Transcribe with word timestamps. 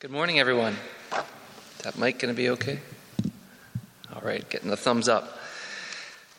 Good 0.00 0.10
morning, 0.10 0.38
everyone. 0.38 0.78
Is 1.12 1.84
that 1.84 1.98
mic 1.98 2.20
going 2.20 2.34
to 2.34 2.36
be 2.36 2.48
okay? 2.48 2.78
All 4.10 4.22
right, 4.22 4.48
getting 4.48 4.70
the 4.70 4.76
thumbs 4.78 5.10
up. 5.10 5.36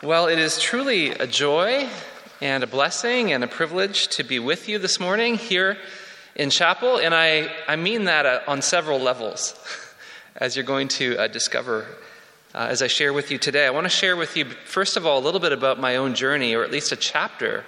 Well, 0.02 0.26
it 0.26 0.40
is 0.40 0.60
truly 0.60 1.12
a 1.12 1.28
joy 1.28 1.88
and 2.42 2.64
a 2.64 2.66
blessing 2.66 3.32
and 3.32 3.44
a 3.44 3.48
privilege 3.48 4.08
to 4.16 4.24
be 4.24 4.40
with 4.40 4.68
you 4.68 4.80
this 4.80 5.00
morning 5.00 5.36
here 5.36 5.78
in 6.36 6.50
chapel, 6.50 6.98
and 6.98 7.14
I, 7.14 7.52
I 7.68 7.76
mean 7.76 8.06
that 8.06 8.26
uh, 8.26 8.40
on 8.48 8.64
several 8.64 9.00
levels, 9.00 9.54
as 10.38 10.56
you're 10.56 10.66
going 10.66 10.88
to 10.88 11.20
uh, 11.20 11.28
discover 11.28 11.86
uh, 12.56 12.66
as 12.68 12.82
I 12.82 12.88
share 12.88 13.14
with 13.14 13.30
you 13.30 13.38
today. 13.38 13.68
I 13.68 13.70
want 13.70 13.86
to 13.86 13.90
share 13.90 14.18
with 14.18 14.36
you, 14.36 14.46
first 14.66 14.98
of 14.98 15.06
all, 15.06 15.20
a 15.20 15.24
little 15.24 15.40
bit 15.40 15.52
about 15.52 15.80
my 15.80 15.98
own 15.98 16.16
journey, 16.16 16.56
or 16.56 16.64
at 16.64 16.72
least 16.72 16.92
a 16.94 16.96
chapter 16.96 17.64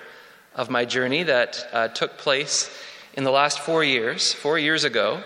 of 0.56 0.72
my 0.72 0.86
journey 0.86 1.22
that 1.22 1.68
uh, 1.72 1.88
took 1.90 2.18
place 2.18 2.76
in 3.14 3.26
the 3.26 3.32
last 3.32 3.60
four 3.60 3.84
years, 3.84 4.34
four 4.34 4.58
years 4.58 4.84
ago. 4.84 5.22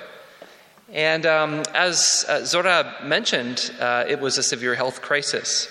And 0.94 1.26
um, 1.26 1.64
as 1.74 2.24
uh, 2.30 2.46
Zora 2.46 2.96
mentioned, 3.04 3.74
uh, 3.78 4.06
it 4.08 4.22
was 4.22 4.38
a 4.38 4.44
severe 4.44 4.74
health 4.74 5.02
crisis. 5.02 5.68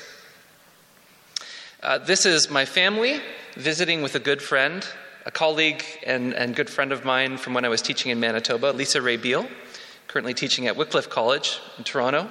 Uh, 1.83 1.97
this 1.99 2.27
is 2.27 2.51
my 2.51 2.67
family 2.67 3.21
visiting 3.55 4.03
with 4.03 4.15
a 4.15 4.19
good 4.19 4.43
friend, 4.43 4.87
a 5.25 5.31
colleague 5.31 5.83
and, 6.05 6.35
and 6.35 6.55
good 6.55 6.69
friend 6.69 6.93
of 6.93 7.07
mine 7.07 7.39
from 7.39 7.55
when 7.55 7.65
I 7.65 7.71
was 7.71 7.81
teaching 7.81 8.13
in 8.13 8.21
Manitoba, 8.21 8.73
Lissa 8.73 9.01
Wray 9.01 9.17
Beal, 9.17 9.49
currently 10.07 10.35
teaching 10.35 10.67
at 10.67 10.77
Wycliffe 10.77 11.09
College 11.09 11.61
in 11.79 11.85
Toronto. 11.85 12.31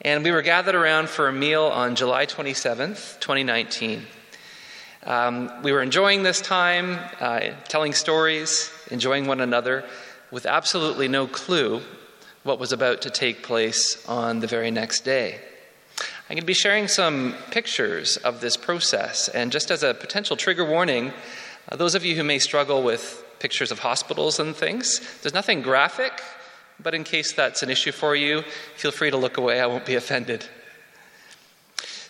And 0.00 0.24
we 0.24 0.32
were 0.32 0.42
gathered 0.42 0.74
around 0.74 1.08
for 1.08 1.28
a 1.28 1.32
meal 1.32 1.64
on 1.64 1.94
July 1.94 2.26
27th, 2.26 3.20
2019. 3.20 4.02
Um, 5.04 5.62
we 5.62 5.70
were 5.70 5.82
enjoying 5.82 6.24
this 6.24 6.40
time, 6.40 6.98
uh, 7.20 7.50
telling 7.68 7.92
stories, 7.92 8.72
enjoying 8.90 9.28
one 9.28 9.40
another, 9.40 9.84
with 10.32 10.46
absolutely 10.46 11.06
no 11.06 11.28
clue 11.28 11.80
what 12.48 12.58
was 12.58 12.72
about 12.72 13.02
to 13.02 13.10
take 13.10 13.42
place 13.42 14.02
on 14.08 14.40
the 14.40 14.46
very 14.46 14.70
next 14.70 15.02
day. 15.02 15.38
I'm 16.00 16.34
going 16.34 16.40
to 16.40 16.46
be 16.46 16.54
sharing 16.54 16.88
some 16.88 17.34
pictures 17.50 18.16
of 18.16 18.40
this 18.40 18.56
process, 18.56 19.28
and 19.28 19.52
just 19.52 19.70
as 19.70 19.82
a 19.82 19.92
potential 19.92 20.34
trigger 20.34 20.64
warning, 20.64 21.12
uh, 21.68 21.76
those 21.76 21.94
of 21.94 22.06
you 22.06 22.16
who 22.16 22.24
may 22.24 22.38
struggle 22.38 22.82
with 22.82 23.22
pictures 23.38 23.70
of 23.70 23.80
hospitals 23.80 24.40
and 24.40 24.56
things, 24.56 25.00
there's 25.20 25.34
nothing 25.34 25.60
graphic, 25.60 26.22
but 26.82 26.94
in 26.94 27.04
case 27.04 27.34
that's 27.34 27.62
an 27.62 27.68
issue 27.68 27.92
for 27.92 28.16
you, 28.16 28.40
feel 28.76 28.92
free 28.92 29.10
to 29.10 29.18
look 29.18 29.36
away. 29.36 29.60
I 29.60 29.66
won't 29.66 29.84
be 29.84 29.96
offended. 29.96 30.46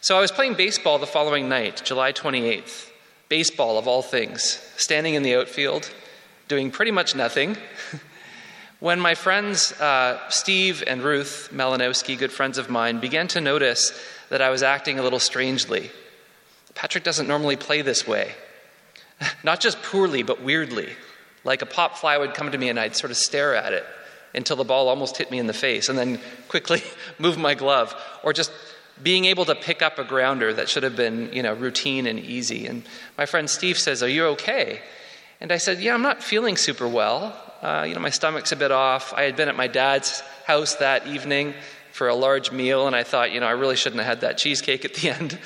So 0.01 0.17
I 0.17 0.21
was 0.21 0.31
playing 0.31 0.55
baseball 0.55 1.01
the 1.01 1.07
following 1.07 1.49
night, 1.49 1.83
July 1.85 2.13
28th. 2.13 2.91
Baseball, 3.29 3.77
of 3.77 3.89
all 3.89 4.03
things, 4.03 4.43
standing 4.77 5.15
in 5.15 5.25
the 5.25 5.35
outfield, 5.35 5.91
doing 6.47 6.71
pretty 6.71 6.93
much 6.93 7.17
nothing. 7.17 7.57
When 8.81 9.01
my 9.01 9.17
friends 9.17 9.73
uh, 9.73 10.21
Steve 10.29 10.85
and 10.87 11.03
Ruth 11.03 11.51
Malinowski, 11.53 12.17
good 12.17 12.31
friends 12.31 12.59
of 12.59 12.71
mine, 12.71 13.01
began 13.01 13.27
to 13.29 13.41
notice 13.41 13.93
that 14.29 14.41
I 14.41 14.51
was 14.51 14.63
acting 14.63 15.01
a 15.01 15.03
little 15.03 15.19
strangely, 15.19 15.91
Patrick 16.77 17.03
doesn't 17.03 17.27
normally 17.27 17.57
play 17.57 17.83
this 17.83 18.07
way. 18.07 18.35
Not 19.43 19.59
just 19.59 19.83
poorly, 19.83 20.23
but 20.23 20.43
weirdly. 20.43 20.93
Like 21.43 21.61
a 21.61 21.67
pop 21.67 21.97
fly 21.97 22.17
would 22.17 22.35
come 22.35 22.53
to 22.53 22.59
me 22.59 22.69
and 22.69 22.79
I'd 22.79 22.95
sort 22.95 23.11
of 23.11 23.17
stare 23.17 23.57
at 23.57 23.73
it 23.73 23.85
until 24.33 24.57
the 24.57 24.63
ball 24.63 24.89
almost 24.89 25.17
hit 25.17 25.29
me 25.29 25.41
in 25.41 25.49
the 25.49 25.53
face 25.53 25.89
and 25.89 25.99
then 25.99 26.21
quickly 26.49 26.83
move 27.19 27.37
my 27.37 27.55
glove. 27.55 28.01
Or 28.23 28.33
just 28.33 28.53
being 29.03 29.25
able 29.25 29.45
to 29.47 29.57
pick 29.57 29.83
up 29.83 29.99
a 29.99 30.05
grounder 30.05 30.55
that 30.55 30.69
should 30.69 30.85
have 30.85 30.95
been, 30.95 31.33
you 31.33 31.43
know, 31.43 31.55
routine 31.55 32.07
and 32.07 32.21
easy. 32.21 32.67
And 32.67 32.85
my 33.17 33.27
friend 33.27 33.51
Steve 33.51 33.77
says, 33.77 34.05
Are 34.05 34.09
you 34.09 34.27
okay? 34.27 34.83
And 35.41 35.53
I 35.53 35.59
said, 35.59 35.81
Yeah, 35.81 35.95
I'm 35.95 36.03
not 36.03 36.23
feeling 36.23 36.57
super 36.57 36.89
well. 36.89 37.37
Uh, 37.63 37.85
you 37.89 37.95
know, 37.95 38.01
my 38.01 38.11
stomach's 38.11 38.53
a 38.53 38.57
bit 38.57 38.71
off. 38.71 39.13
I 39.15 39.23
had 39.23 39.37
been 39.37 39.49
at 39.49 39.57
my 39.57 39.67
dad's 39.67 40.21
house 40.47 40.77
that 40.77 41.07
evening 41.07 41.55
for 41.93 42.09
a 42.09 42.15
large 42.15 42.53
meal, 42.53 42.87
and 42.87 42.95
I 42.95 43.03
thought, 43.03 43.33
you 43.33 43.41
know, 43.41 43.47
I 43.47 43.53
really 43.53 43.75
shouldn't 43.75 44.01
have 44.01 44.09
had 44.09 44.21
that 44.21 44.39
cheesecake 44.39 44.85
at 44.85 44.95
the 44.95 45.11
end. 45.19 45.39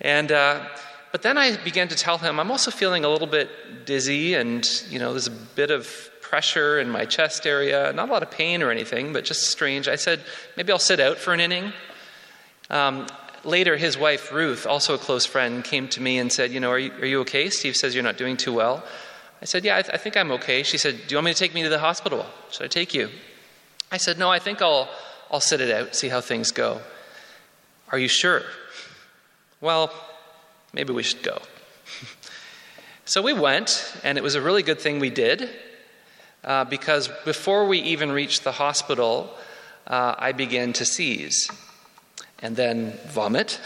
And, 0.00 0.32
uh, 0.32 0.66
but 1.12 1.22
then 1.22 1.38
I 1.38 1.56
began 1.56 1.88
to 1.88 1.96
tell 1.96 2.18
him, 2.18 2.40
I'm 2.40 2.50
also 2.50 2.70
feeling 2.70 3.04
a 3.04 3.08
little 3.08 3.28
bit 3.28 3.86
dizzy, 3.86 4.34
and, 4.34 4.66
you 4.90 4.98
know, 4.98 5.12
there's 5.12 5.28
a 5.28 5.30
bit 5.30 5.70
of 5.70 6.10
pressure 6.20 6.80
in 6.80 6.90
my 6.90 7.04
chest 7.04 7.46
area. 7.46 7.92
Not 7.92 8.08
a 8.08 8.12
lot 8.12 8.24
of 8.24 8.30
pain 8.32 8.62
or 8.62 8.72
anything, 8.72 9.12
but 9.12 9.24
just 9.24 9.48
strange. 9.48 9.86
I 9.86 9.94
said, 9.94 10.20
maybe 10.56 10.72
I'll 10.72 10.78
sit 10.80 10.98
out 10.98 11.18
for 11.18 11.32
an 11.32 11.40
inning. 11.40 11.72
Um, 12.68 13.06
later, 13.44 13.76
his 13.76 13.96
wife, 13.96 14.32
Ruth, 14.32 14.66
also 14.66 14.94
a 14.94 14.98
close 14.98 15.24
friend, 15.24 15.62
came 15.62 15.86
to 15.88 16.02
me 16.02 16.18
and 16.18 16.32
said, 16.32 16.50
You 16.50 16.58
know, 16.58 16.70
are 16.70 16.78
you, 16.78 16.92
are 16.94 17.06
you 17.06 17.20
okay? 17.20 17.48
Steve 17.48 17.76
says 17.76 17.94
you're 17.94 18.02
not 18.02 18.16
doing 18.16 18.36
too 18.36 18.52
well. 18.52 18.84
I 19.46 19.48
said, 19.48 19.64
Yeah, 19.64 19.76
I, 19.76 19.82
th- 19.82 19.94
I, 19.94 19.96
think 19.96 20.16
I'm 20.16 20.32
okay. 20.32 20.64
She 20.64 20.76
said, 20.76 20.96
Do 21.06 21.14
you 21.14 21.18
want 21.18 21.26
me 21.26 21.32
to 21.32 21.38
take 21.38 21.54
me 21.54 21.62
to 21.62 21.68
the 21.68 21.78
hospital? 21.78 22.26
Should 22.50 22.64
I 22.64 22.66
take 22.66 22.92
you? 22.92 23.10
I 23.92 23.96
said, 23.96 24.18
No, 24.18 24.28
I 24.28 24.40
think 24.40 24.60
I'll, 24.60 24.88
I'll 25.30 25.40
sit 25.40 25.60
it 25.60 25.70
out, 25.70 25.94
see 25.94 26.08
how 26.08 26.20
things 26.20 26.50
go. 26.50 26.80
Are 27.92 27.98
you 27.98 28.08
sure? 28.08 28.42
Well, 29.60 29.92
maybe 30.72 30.92
we 30.92 31.04
should 31.04 31.22
go. 31.22 31.40
so 33.04 33.22
we 33.22 33.32
went, 33.34 33.96
and 34.02 34.18
it 34.18 34.24
was 34.24 34.34
a 34.34 34.40
really 34.40 34.64
good 34.64 34.80
thing 34.80 34.98
we 34.98 35.10
did 35.10 35.48
uh, 36.42 36.64
because 36.64 37.08
before 37.24 37.68
we 37.68 37.78
even 37.78 38.10
reached 38.10 38.42
the 38.42 38.50
hospital, 38.50 39.32
uh, 39.86 40.16
I 40.18 40.32
began 40.32 40.72
to 40.72 40.84
seize 40.84 41.48
and 42.40 42.56
then 42.56 42.98
vomit 43.06 43.60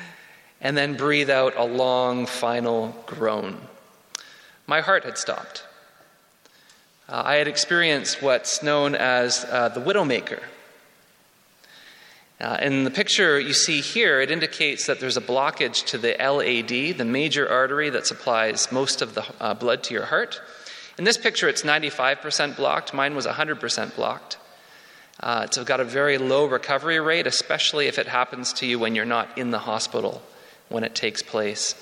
and 0.62 0.74
then 0.74 0.96
breathe 0.96 1.28
out 1.28 1.54
a 1.54 1.64
long 1.64 2.24
final 2.24 2.96
groan 3.04 3.58
my 4.68 4.82
heart 4.82 5.04
had 5.04 5.18
stopped. 5.18 5.64
Uh, 7.08 7.22
I 7.24 7.36
had 7.36 7.48
experienced 7.48 8.22
what's 8.22 8.62
known 8.62 8.94
as 8.94 9.44
uh, 9.50 9.70
the 9.70 9.80
widowmaker. 9.80 10.42
Uh, 12.38 12.58
in 12.60 12.84
the 12.84 12.90
picture 12.90 13.40
you 13.40 13.54
see 13.54 13.80
here, 13.80 14.20
it 14.20 14.30
indicates 14.30 14.86
that 14.86 15.00
there's 15.00 15.16
a 15.16 15.22
blockage 15.22 15.84
to 15.86 15.98
the 15.98 16.14
LAD, 16.20 16.98
the 16.98 17.04
major 17.04 17.48
artery 17.48 17.88
that 17.90 18.06
supplies 18.06 18.70
most 18.70 19.00
of 19.00 19.14
the 19.14 19.24
uh, 19.40 19.54
blood 19.54 19.82
to 19.84 19.94
your 19.94 20.04
heart. 20.04 20.40
In 20.98 21.04
this 21.04 21.16
picture, 21.16 21.48
it's 21.48 21.62
95% 21.62 22.54
blocked. 22.54 22.92
Mine 22.92 23.16
was 23.16 23.26
100% 23.26 23.96
blocked. 23.96 24.36
Uh, 25.18 25.42
it's 25.46 25.58
got 25.64 25.80
a 25.80 25.84
very 25.84 26.18
low 26.18 26.44
recovery 26.44 27.00
rate, 27.00 27.26
especially 27.26 27.86
if 27.86 27.98
it 27.98 28.06
happens 28.06 28.52
to 28.52 28.66
you 28.66 28.78
when 28.78 28.94
you're 28.94 29.04
not 29.04 29.36
in 29.38 29.50
the 29.50 29.60
hospital 29.60 30.22
when 30.68 30.84
it 30.84 30.94
takes 30.94 31.22
place. 31.22 31.74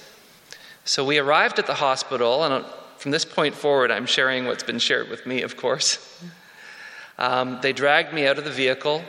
So 0.86 1.04
we 1.04 1.18
arrived 1.18 1.58
at 1.58 1.66
the 1.66 1.74
hospital, 1.74 2.44
and 2.44 2.64
from 2.98 3.10
this 3.10 3.24
point 3.24 3.56
forward, 3.56 3.90
I'm 3.90 4.06
sharing 4.06 4.46
what's 4.46 4.62
been 4.62 4.78
shared 4.78 5.08
with 5.08 5.26
me, 5.26 5.42
of 5.42 5.56
course. 5.56 5.98
Um, 7.18 7.58
they 7.60 7.72
dragged 7.72 8.14
me 8.14 8.24
out 8.28 8.38
of 8.38 8.44
the 8.44 8.52
vehicle. 8.52 9.02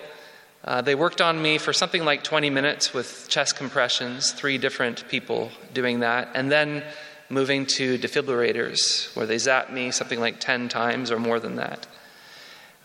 Uh, 0.64 0.82
they 0.82 0.96
worked 0.96 1.22
on 1.22 1.40
me 1.40 1.60
for 1.60 1.74
something 1.74 2.04
like 2.04 2.24
20 2.24 2.50
minutes 2.50 2.96
with 2.96 3.28
chest 3.30 3.58
compressions, 3.58 4.32
three 4.32 4.58
different 4.58 5.08
people 5.08 5.52
doing 5.76 6.00
that, 6.00 6.30
and 6.34 6.52
then 6.52 6.84
moving 7.30 7.68
to 7.68 8.00
defibrillators, 8.00 9.16
where 9.16 9.28
they 9.28 9.36
zapped 9.36 9.72
me 9.72 9.92
something 9.92 10.20
like 10.20 10.40
10 10.40 10.70
times 10.70 11.12
or 11.12 11.20
more 11.20 11.40
than 11.40 11.58
that. 11.58 11.86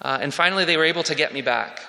Uh, 0.03 0.19
and 0.21 0.35
finally, 0.35 0.67
they 0.67 0.77
were 0.77 0.85
able 0.85 1.03
to 1.05 1.15
get 1.15 1.33
me 1.33 1.41
back. 1.41 1.81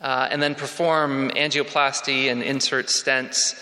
Uh, 0.00 0.26
and 0.32 0.42
then 0.42 0.56
perform 0.56 1.30
angioplasty 1.30 2.28
and 2.28 2.42
insert 2.42 2.86
stents 2.86 3.54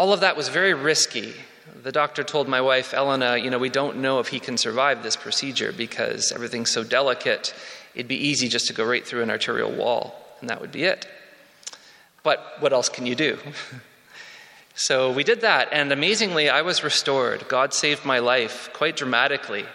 all 0.00 0.14
of 0.14 0.20
that 0.20 0.34
was 0.34 0.48
very 0.48 0.72
risky. 0.72 1.34
The 1.82 1.92
doctor 1.92 2.24
told 2.24 2.48
my 2.48 2.62
wife, 2.62 2.94
Elena, 2.94 3.36
you 3.36 3.50
know, 3.50 3.58
we 3.58 3.68
don't 3.68 3.98
know 3.98 4.18
if 4.18 4.28
he 4.28 4.40
can 4.40 4.56
survive 4.56 5.02
this 5.02 5.14
procedure 5.14 5.72
because 5.72 6.32
everything's 6.32 6.70
so 6.70 6.82
delicate. 6.82 7.54
It'd 7.94 8.08
be 8.08 8.16
easy 8.16 8.48
just 8.48 8.66
to 8.68 8.72
go 8.72 8.82
right 8.82 9.06
through 9.06 9.22
an 9.22 9.28
arterial 9.28 9.70
wall, 9.70 10.14
and 10.40 10.48
that 10.48 10.62
would 10.62 10.72
be 10.72 10.84
it. 10.84 11.06
But 12.22 12.40
what 12.60 12.72
else 12.72 12.88
can 12.88 13.04
you 13.04 13.14
do? 13.14 13.40
so 14.74 15.12
we 15.12 15.22
did 15.22 15.42
that, 15.42 15.68
and 15.70 15.92
amazingly, 15.92 16.48
I 16.48 16.62
was 16.62 16.82
restored. 16.82 17.46
God 17.48 17.74
saved 17.74 18.06
my 18.06 18.20
life 18.20 18.70
quite 18.72 18.96
dramatically. 18.96 19.66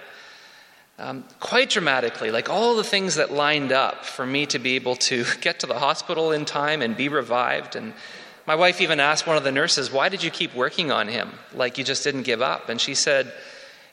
Um, 0.97 1.23
quite 1.39 1.69
dramatically, 1.69 2.31
like 2.31 2.49
all 2.49 2.75
the 2.75 2.83
things 2.83 3.13
that 3.15 3.31
lined 3.31 3.71
up 3.71 4.05
for 4.05 4.25
me 4.25 4.47
to 4.47 4.57
be 4.57 4.75
able 4.75 4.95
to 4.95 5.23
get 5.41 5.59
to 5.59 5.67
the 5.67 5.77
hospital 5.77 6.31
in 6.31 6.45
time 6.45 6.81
and 6.81 6.97
be 6.97 7.09
revived 7.09 7.75
and 7.75 7.93
my 8.47 8.55
wife 8.55 8.81
even 8.81 8.99
asked 8.99 9.25
one 9.25 9.37
of 9.37 9.43
the 9.43 9.51
nurses, 9.51 9.91
Why 9.91 10.09
did 10.09 10.23
you 10.23 10.31
keep 10.31 10.53
working 10.53 10.91
on 10.91 11.07
him? 11.07 11.31
Like 11.53 11.77
you 11.77 11.83
just 11.83 12.03
didn't 12.03 12.23
give 12.23 12.41
up. 12.41 12.69
And 12.69 12.79
she 12.79 12.95
said, 12.95 13.33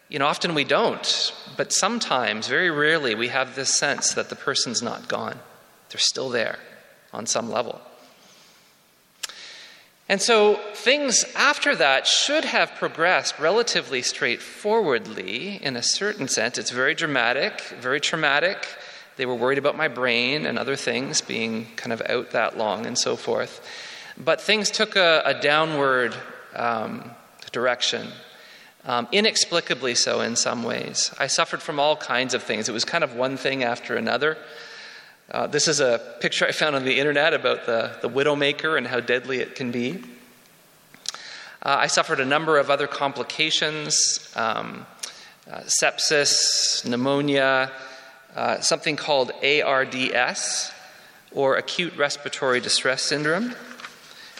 You 0.08 0.19
know, 0.19 0.26
often 0.26 0.54
we 0.54 0.64
don't, 0.64 1.32
but 1.56 1.72
sometimes, 1.72 2.49
very 2.49 2.70
rarely, 2.70 3.14
we 3.14 3.28
have 3.28 3.54
this 3.54 3.76
sense 3.76 4.14
that 4.14 4.28
the 4.28 4.37
person's 4.37 4.82
not 4.82 5.08
gone. 5.08 5.38
They're 5.88 5.99
still 5.99 6.28
there 6.28 6.58
on 7.12 7.26
some 7.26 7.50
level. 7.50 7.81
And 10.08 10.20
so 10.20 10.56
things 10.75 11.25
after 11.34 11.75
that 11.76 12.06
should 12.06 12.44
have 12.44 12.75
progressed 12.75 13.38
relatively 13.38 14.02
straightforwardly 14.02 15.56
in 15.62 15.76
a 15.76 15.82
certain 15.82 16.28
sense. 16.28 16.58
It's 16.58 16.70
very 16.70 16.94
dramatic, 16.94 17.62
very 17.81 18.00
traumatic. 18.00 18.66
They 19.16 19.25
were 19.25 19.34
worried 19.34 19.58
about 19.58 19.76
my 19.76 19.88
brain 19.88 20.44
and 20.44 20.58
other 20.58 20.76
things 20.76 21.22
being 21.22 21.66
kind 21.76 21.93
of 21.93 22.02
out 22.02 22.32
that 22.32 22.58
long 22.58 22.84
and 22.84 22.98
so 22.98 23.16
forth. 23.16 23.66
But 24.24 24.40
things 24.40 24.70
took 24.70 24.96
a, 24.96 25.22
a 25.24 25.40
downward 25.40 26.14
um, 26.54 27.10
direction. 27.50 28.08
um, 28.84 29.08
inexplicably 29.12 29.94
so 29.94 30.20
in 30.20 30.36
some 30.36 30.62
ways. 30.62 31.12
I 31.19 31.26
suffered 31.26 31.62
from 31.62 31.78
all 31.78 31.96
kinds 31.96 32.34
of 32.34 32.42
things. 32.42 32.69
It 32.69 32.72
was 32.72 32.84
kind 32.84 33.04
of 33.04 33.14
one 33.14 33.36
thing 33.36 33.62
after 33.62 33.96
another. 33.96 34.36
Uh, 35.30 35.46
this 35.46 35.69
is 35.69 35.80
a 35.80 36.00
picture 36.20 36.46
I 36.46 36.52
found 36.52 36.74
on 36.76 36.84
the 36.84 36.98
internet 36.98 37.32
about 37.32 37.64
the, 37.66 37.96
the 38.02 38.08
widowmaker 38.08 38.76
and 38.76 38.86
how 38.86 39.00
deadly 39.00 39.38
it 39.38 39.54
can 39.54 39.70
be. 39.70 40.02
Uh, 41.62 41.76
I 41.78 41.86
suffered 41.86 42.19
a 42.19 42.24
number 42.24 42.58
of 42.58 42.70
other 42.70 42.88
complications 42.88 44.32
um, 44.34 44.84
uh, 45.50 45.60
sepsis, 45.60 46.84
pneumonia, 46.84 47.70
uh, 48.34 48.60
something 48.60 48.96
called 48.96 49.30
ARDS, 49.42 50.72
or 51.30 51.56
acute 51.56 51.96
respiratory 51.96 52.60
distress 52.60 53.02
syndrome. 53.02 53.54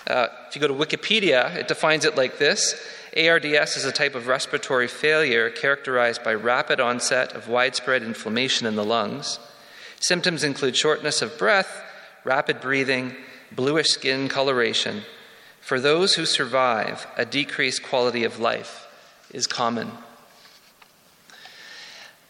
Uh, 0.07 0.27
if 0.49 0.57
you 0.57 0.61
go 0.61 0.69
to 0.69 0.75
Wikipedia, 0.75 1.55
it 1.55 1.69
defines 1.69 2.05
it 2.05 2.17
like 2.17 2.39
this 2.39 2.75
ARDS 3.17 3.77
is 3.77 3.85
a 3.85 3.93
type 3.93 4.15
of 4.15 4.27
respiratory 4.27 4.89
failure 4.89 5.51
characterized 5.51 6.25
by 6.25 6.35
rapid 6.35 6.81
onset 6.81 7.35
of 7.35 7.49
widespread 7.49 8.03
inflammation 8.03 8.67
in 8.67 8.75
the 8.75 8.85
lungs. 8.85 9.39
Symptoms 10.01 10.43
include 10.43 10.77
shortness 10.77 11.21
of 11.21 11.39
breath, 11.39 11.83
rapid 12.25 12.61
breathing, 12.61 13.15
bluish 13.53 13.89
skin 13.89 14.29
coloration. 14.29 15.03
For 15.61 15.79
those 15.79 16.15
who 16.15 16.27
survive, 16.27 17.07
a 17.17 17.25
decreased 17.25 17.83
quality 17.83 18.25
of 18.25 18.41
life 18.41 18.89
is 19.31 19.47
common. 19.47 19.93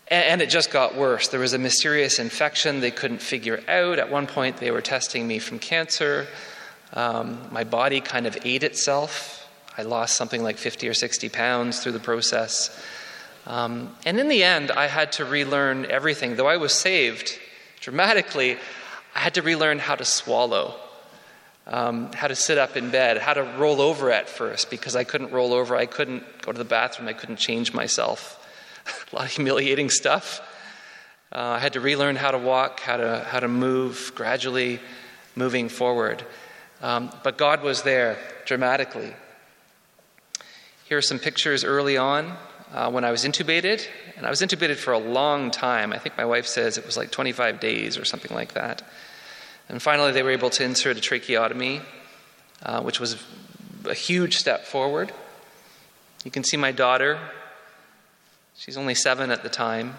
And 0.08 0.42
it 0.42 0.50
just 0.50 0.70
got 0.70 0.96
worse. 0.96 1.28
There 1.28 1.40
was 1.40 1.54
a 1.54 1.58
mysterious 1.58 2.18
infection 2.18 2.80
they 2.80 2.90
couldn't 2.90 3.22
figure 3.22 3.62
out. 3.68 3.98
At 3.98 4.10
one 4.10 4.26
point, 4.26 4.58
they 4.58 4.70
were 4.70 4.82
testing 4.82 5.26
me 5.26 5.38
from 5.38 5.58
cancer. 5.58 6.26
Um, 6.92 7.48
my 7.50 7.64
body 7.64 8.00
kind 8.00 8.26
of 8.26 8.36
ate 8.44 8.62
itself 8.62 9.42
I 9.76 9.82
lost 9.82 10.16
something 10.16 10.42
like 10.42 10.58
50 10.58 10.86
or 10.88 10.94
60 10.94 11.28
pounds 11.30 11.80
through 11.80 11.92
the 11.92 12.00
process. 12.00 12.78
Um, 13.46 13.94
and 14.04 14.20
in 14.20 14.28
the 14.28 14.44
end, 14.44 14.70
I 14.70 14.86
had 14.86 15.12
to 15.12 15.24
relearn 15.24 15.86
everything. 15.86 16.36
Though 16.36 16.46
I 16.46 16.58
was 16.58 16.72
saved 16.72 17.38
dramatically, 17.80 18.58
I 19.14 19.18
had 19.18 19.34
to 19.34 19.42
relearn 19.42 19.78
how 19.78 19.94
to 19.94 20.04
swallow, 20.04 20.74
um, 21.66 22.12
how 22.12 22.28
to 22.28 22.36
sit 22.36 22.58
up 22.58 22.76
in 22.76 22.90
bed, 22.90 23.16
how 23.16 23.32
to 23.32 23.42
roll 23.58 23.80
over 23.80 24.10
at 24.10 24.28
first 24.28 24.70
because 24.70 24.94
I 24.94 25.04
couldn't 25.04 25.32
roll 25.32 25.54
over. 25.54 25.74
I 25.74 25.86
couldn't 25.86 26.42
go 26.42 26.52
to 26.52 26.58
the 26.58 26.64
bathroom. 26.64 27.08
I 27.08 27.14
couldn't 27.14 27.36
change 27.36 27.72
myself. 27.72 28.38
A 29.12 29.16
lot 29.16 29.24
of 29.24 29.32
humiliating 29.32 29.88
stuff. 29.88 30.40
Uh, 31.34 31.38
I 31.38 31.58
had 31.60 31.72
to 31.72 31.80
relearn 31.80 32.16
how 32.16 32.30
to 32.30 32.38
walk, 32.38 32.80
how 32.80 32.98
to, 32.98 33.26
how 33.26 33.40
to 33.40 33.48
move, 33.48 34.12
gradually 34.14 34.80
moving 35.34 35.70
forward. 35.70 36.22
Um, 36.82 37.10
but 37.22 37.38
God 37.38 37.62
was 37.62 37.82
there 37.82 38.18
dramatically. 38.44 39.14
Here 40.84 40.98
are 40.98 41.02
some 41.02 41.20
pictures 41.20 41.62
early 41.62 41.96
on 41.96 42.36
uh, 42.72 42.90
when 42.90 43.04
I 43.04 43.12
was 43.12 43.24
intubated, 43.24 43.86
and 44.16 44.26
I 44.26 44.30
was 44.30 44.42
intubated 44.42 44.76
for 44.76 44.92
a 44.92 44.98
long 44.98 45.50
time. 45.52 45.92
I 45.92 45.98
think 45.98 46.16
my 46.18 46.24
wife 46.24 46.46
says 46.46 46.76
it 46.76 46.84
was 46.84 46.96
like 46.96 47.12
25 47.12 47.60
days 47.60 47.96
or 47.96 48.04
something 48.04 48.34
like 48.34 48.54
that. 48.54 48.82
And 49.68 49.80
finally, 49.80 50.12
they 50.12 50.24
were 50.24 50.30
able 50.30 50.50
to 50.50 50.64
insert 50.64 50.96
a 50.96 51.00
tracheotomy, 51.00 51.80
uh, 52.62 52.82
which 52.82 52.98
was 52.98 53.22
a 53.84 53.94
huge 53.94 54.36
step 54.36 54.64
forward. 54.64 55.12
You 56.24 56.30
can 56.30 56.42
see 56.42 56.56
my 56.56 56.72
daughter. 56.72 57.18
She's 58.56 58.76
only 58.76 58.94
seven 58.94 59.30
at 59.30 59.42
the 59.42 59.48
time. 59.48 59.94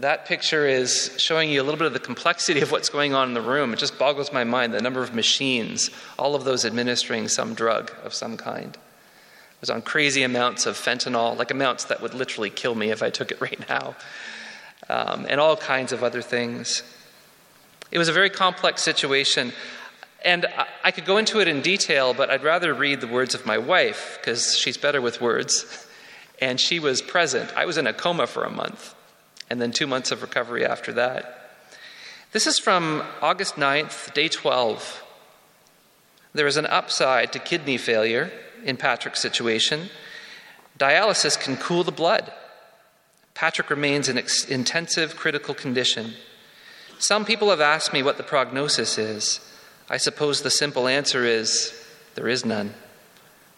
That 0.00 0.26
picture 0.26 0.66
is 0.66 1.10
showing 1.16 1.48
you 1.48 1.62
a 1.62 1.64
little 1.64 1.78
bit 1.78 1.86
of 1.86 1.94
the 1.94 1.98
complexity 1.98 2.60
of 2.60 2.70
what's 2.70 2.90
going 2.90 3.14
on 3.14 3.28
in 3.28 3.34
the 3.34 3.40
room. 3.40 3.72
It 3.72 3.78
just 3.78 3.98
boggles 3.98 4.30
my 4.30 4.44
mind 4.44 4.74
the 4.74 4.82
number 4.82 5.02
of 5.02 5.14
machines, 5.14 5.88
all 6.18 6.34
of 6.34 6.44
those 6.44 6.66
administering 6.66 7.28
some 7.28 7.54
drug 7.54 7.90
of 8.04 8.12
some 8.12 8.36
kind. 8.36 8.74
It 8.74 9.60
was 9.62 9.70
on 9.70 9.80
crazy 9.80 10.22
amounts 10.22 10.66
of 10.66 10.76
fentanyl, 10.76 11.38
like 11.38 11.50
amounts 11.50 11.84
that 11.84 12.02
would 12.02 12.12
literally 12.12 12.50
kill 12.50 12.74
me 12.74 12.90
if 12.90 13.02
I 13.02 13.08
took 13.08 13.30
it 13.30 13.40
right 13.40 13.58
now, 13.70 13.96
um, 14.90 15.24
and 15.30 15.40
all 15.40 15.56
kinds 15.56 15.92
of 15.92 16.04
other 16.04 16.20
things. 16.20 16.82
It 17.90 17.96
was 17.96 18.08
a 18.08 18.12
very 18.12 18.28
complex 18.28 18.82
situation. 18.82 19.50
And 20.22 20.44
I 20.84 20.90
could 20.90 21.06
go 21.06 21.16
into 21.16 21.40
it 21.40 21.48
in 21.48 21.62
detail, 21.62 22.12
but 22.12 22.28
I'd 22.28 22.42
rather 22.42 22.74
read 22.74 23.00
the 23.00 23.06
words 23.06 23.34
of 23.34 23.46
my 23.46 23.56
wife 23.56 24.18
because 24.20 24.58
she's 24.58 24.76
better 24.76 25.00
with 25.00 25.22
words. 25.22 25.86
And 26.38 26.60
she 26.60 26.80
was 26.80 27.00
present. 27.00 27.50
I 27.56 27.64
was 27.64 27.78
in 27.78 27.86
a 27.86 27.94
coma 27.94 28.26
for 28.26 28.44
a 28.44 28.50
month 28.50 28.95
and 29.48 29.60
then 29.60 29.72
two 29.72 29.86
months 29.86 30.10
of 30.10 30.22
recovery 30.22 30.64
after 30.64 30.92
that. 30.92 31.50
This 32.32 32.46
is 32.46 32.58
from 32.58 33.02
August 33.22 33.54
9th, 33.54 34.12
day 34.12 34.28
12. 34.28 35.04
There 36.34 36.46
is 36.46 36.56
an 36.56 36.66
upside 36.66 37.32
to 37.32 37.38
kidney 37.38 37.78
failure 37.78 38.30
in 38.64 38.76
Patrick's 38.76 39.22
situation. 39.22 39.88
Dialysis 40.78 41.40
can 41.40 41.56
cool 41.56 41.84
the 41.84 41.92
blood. 41.92 42.32
Patrick 43.34 43.70
remains 43.70 44.08
in 44.08 44.18
ex- 44.18 44.44
intensive 44.44 45.16
critical 45.16 45.54
condition. 45.54 46.12
Some 46.98 47.24
people 47.24 47.50
have 47.50 47.60
asked 47.60 47.92
me 47.92 48.02
what 48.02 48.16
the 48.16 48.22
prognosis 48.22 48.98
is. 48.98 49.40
I 49.88 49.98
suppose 49.98 50.42
the 50.42 50.50
simple 50.50 50.88
answer 50.88 51.24
is 51.24 51.72
there 52.14 52.28
is 52.28 52.44
none. 52.44 52.74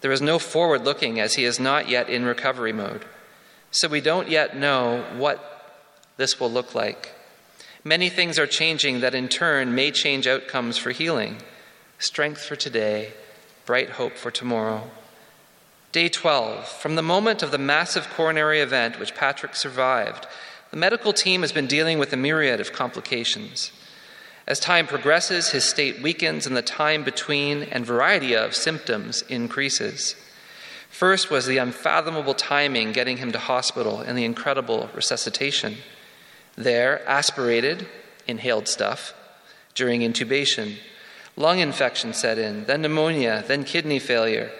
There 0.00 0.12
is 0.12 0.20
no 0.20 0.38
forward 0.38 0.84
looking 0.84 1.18
as 1.18 1.34
he 1.34 1.44
is 1.44 1.58
not 1.58 1.88
yet 1.88 2.08
in 2.08 2.24
recovery 2.24 2.72
mode. 2.72 3.04
So 3.70 3.88
we 3.88 4.00
don't 4.00 4.28
yet 4.28 4.56
know 4.56 5.04
what 5.16 5.57
this 6.18 6.38
will 6.38 6.50
look 6.50 6.74
like. 6.74 7.14
Many 7.84 8.10
things 8.10 8.38
are 8.38 8.46
changing 8.46 9.00
that 9.00 9.14
in 9.14 9.28
turn 9.28 9.74
may 9.74 9.90
change 9.90 10.26
outcomes 10.26 10.76
for 10.76 10.90
healing. 10.90 11.38
Strength 11.98 12.44
for 12.44 12.56
today, 12.56 13.14
bright 13.64 13.90
hope 13.90 14.16
for 14.16 14.30
tomorrow. 14.30 14.90
Day 15.90 16.10
12. 16.10 16.68
From 16.68 16.96
the 16.96 17.02
moment 17.02 17.42
of 17.42 17.50
the 17.50 17.56
massive 17.56 18.10
coronary 18.10 18.60
event 18.60 19.00
which 19.00 19.14
Patrick 19.14 19.54
survived, 19.54 20.26
the 20.70 20.76
medical 20.76 21.14
team 21.14 21.40
has 21.40 21.52
been 21.52 21.66
dealing 21.66 21.98
with 21.98 22.12
a 22.12 22.16
myriad 22.16 22.60
of 22.60 22.74
complications. 22.74 23.72
As 24.46 24.60
time 24.60 24.86
progresses, 24.86 25.50
his 25.50 25.64
state 25.64 26.02
weakens 26.02 26.46
and 26.46 26.56
the 26.56 26.62
time 26.62 27.04
between 27.04 27.62
and 27.62 27.86
variety 27.86 28.34
of 28.34 28.54
symptoms 28.54 29.22
increases. 29.22 30.14
First 30.90 31.30
was 31.30 31.46
the 31.46 31.58
unfathomable 31.58 32.34
timing 32.34 32.92
getting 32.92 33.18
him 33.18 33.30
to 33.32 33.38
hospital 33.38 34.00
and 34.00 34.18
the 34.18 34.24
incredible 34.24 34.90
resuscitation. 34.94 35.76
There, 36.58 37.08
aspirated, 37.08 37.86
inhaled 38.26 38.66
stuff 38.66 39.14
during 39.76 40.00
intubation. 40.00 40.74
Lung 41.36 41.60
infection 41.60 42.12
set 42.12 42.36
in, 42.36 42.64
then 42.64 42.82
pneumonia, 42.82 43.44
then 43.46 43.62
kidney 43.62 44.00
failure, 44.00 44.50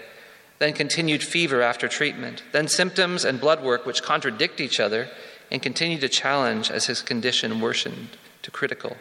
then 0.60 0.74
continued 0.74 1.24
fever 1.24 1.60
after 1.60 1.88
treatment, 1.88 2.44
then 2.52 2.68
symptoms 2.68 3.24
and 3.24 3.40
blood 3.40 3.64
work 3.64 3.84
which 3.84 4.04
contradict 4.04 4.60
each 4.60 4.78
other 4.78 5.08
and 5.50 5.60
continue 5.60 5.98
to 5.98 6.08
challenge 6.08 6.70
as 6.70 6.86
his 6.86 7.02
condition 7.02 7.60
worsened 7.60 8.10
to 8.42 8.52
critical, 8.52 8.96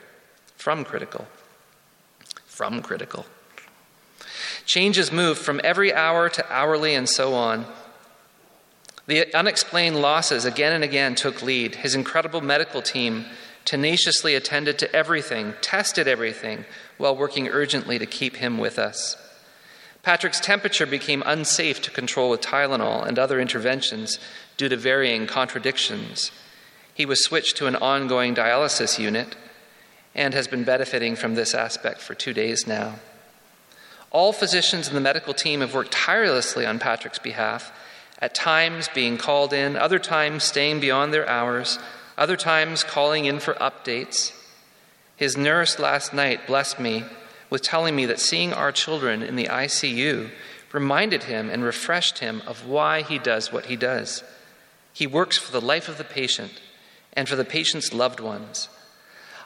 from 0.56 0.84
critical, 0.84 1.28
from 2.48 2.82
critical. 2.82 3.28
Changes 4.66 5.12
moved 5.12 5.40
from 5.40 5.62
every 5.64 5.94
hour 5.94 6.30
to 6.30 6.52
hourly 6.52 6.96
and 6.96 7.08
so 7.08 7.36
on. 7.36 7.68
The 9.08 9.34
unexplained 9.34 10.02
losses 10.02 10.44
again 10.44 10.74
and 10.74 10.84
again 10.84 11.16
took 11.16 11.42
lead. 11.42 11.76
His 11.76 11.96
incredible 11.96 12.42
medical 12.42 12.82
team 12.82 13.26
tenaciously 13.64 14.36
attended 14.36 14.78
to 14.80 14.96
everything, 14.96 15.54
tested 15.62 16.08
everything, 16.08 16.66
while 16.98 17.16
working 17.16 17.48
urgently 17.48 17.98
to 18.00 18.06
keep 18.06 18.38
him 18.38 18.58
with 18.58 18.78
us. 18.78 19.18
Patrick's 20.04 20.40
temperature 20.40 20.86
became 20.86 21.24
unsafe 21.26 21.82
to 21.82 21.92
control 21.92 22.30
with 22.30 22.42
Tylenol 22.42 23.06
and 23.06 23.18
other 23.18 23.40
interventions 23.40 24.20
due 24.56 24.70
to 24.70 24.78
varying 24.78 25.26
contradictions. 25.26 26.32
He 26.94 27.06
was 27.06 27.24
switched 27.24 27.58
to 27.58 27.68
an 27.68 27.76
ongoing 27.76 28.36
dialysis 28.36 29.00
unit 29.00 29.36
and 30.16 30.34
has 30.34 30.48
been 30.48 30.64
benefiting 30.64 31.16
from 31.16 31.36
this 31.36 31.54
aspect 31.54 32.02
for 32.02 32.14
two 32.14 32.34
days 32.34 32.68
now. 32.68 32.96
All 34.12 34.34
physicians 34.34 34.88
in 34.88 34.96
the 34.96 35.02
medical 35.02 35.34
team 35.34 35.62
have 35.62 35.74
worked 35.74 35.92
tirelessly 35.92 36.66
on 36.66 36.80
Patrick's 36.80 37.20
behalf 37.20 37.72
at 38.20 38.34
times 38.34 38.90
being 38.94 39.18
called 39.18 39.54
in, 39.54 39.76
other 39.76 40.00
times 40.00 40.44
staying 40.44 40.80
beyond 40.80 41.14
their 41.14 41.28
hours, 41.28 41.78
other 42.18 42.36
times 42.36 42.84
calling 42.84 43.26
in 43.26 43.40
for 43.40 43.54
updates. 43.56 44.34
His 45.16 45.38
nurse 45.38 45.80
last 45.80 46.14
night 46.14 46.48
blessed 46.48 46.80
me 46.80 47.06
with 47.50 47.62
telling 47.62 47.96
me 47.96 48.06
that 48.06 48.20
seeing 48.20 48.54
our 48.54 48.72
children 48.72 49.22
in 49.22 49.36
the 49.36 49.46
ICU 49.46 50.30
reminded 50.74 51.24
him 51.24 51.50
and 51.50 51.64
refreshed 51.64 52.20
him 52.20 52.42
of 52.46 52.68
why 52.68 53.02
he 53.02 53.20
does 53.20 53.52
what 53.52 53.68
he 53.68 53.76
does. 53.76 54.24
He 54.92 55.08
works 55.08 55.38
for 55.38 55.52
the 55.52 55.62
life 55.62 55.88
of 55.88 55.98
the 55.98 56.04
patient 56.04 56.60
and 57.14 57.30
for 57.30 57.36
the 57.36 57.46
patient's 57.46 57.94
loved 57.94 58.20
ones. 58.20 58.68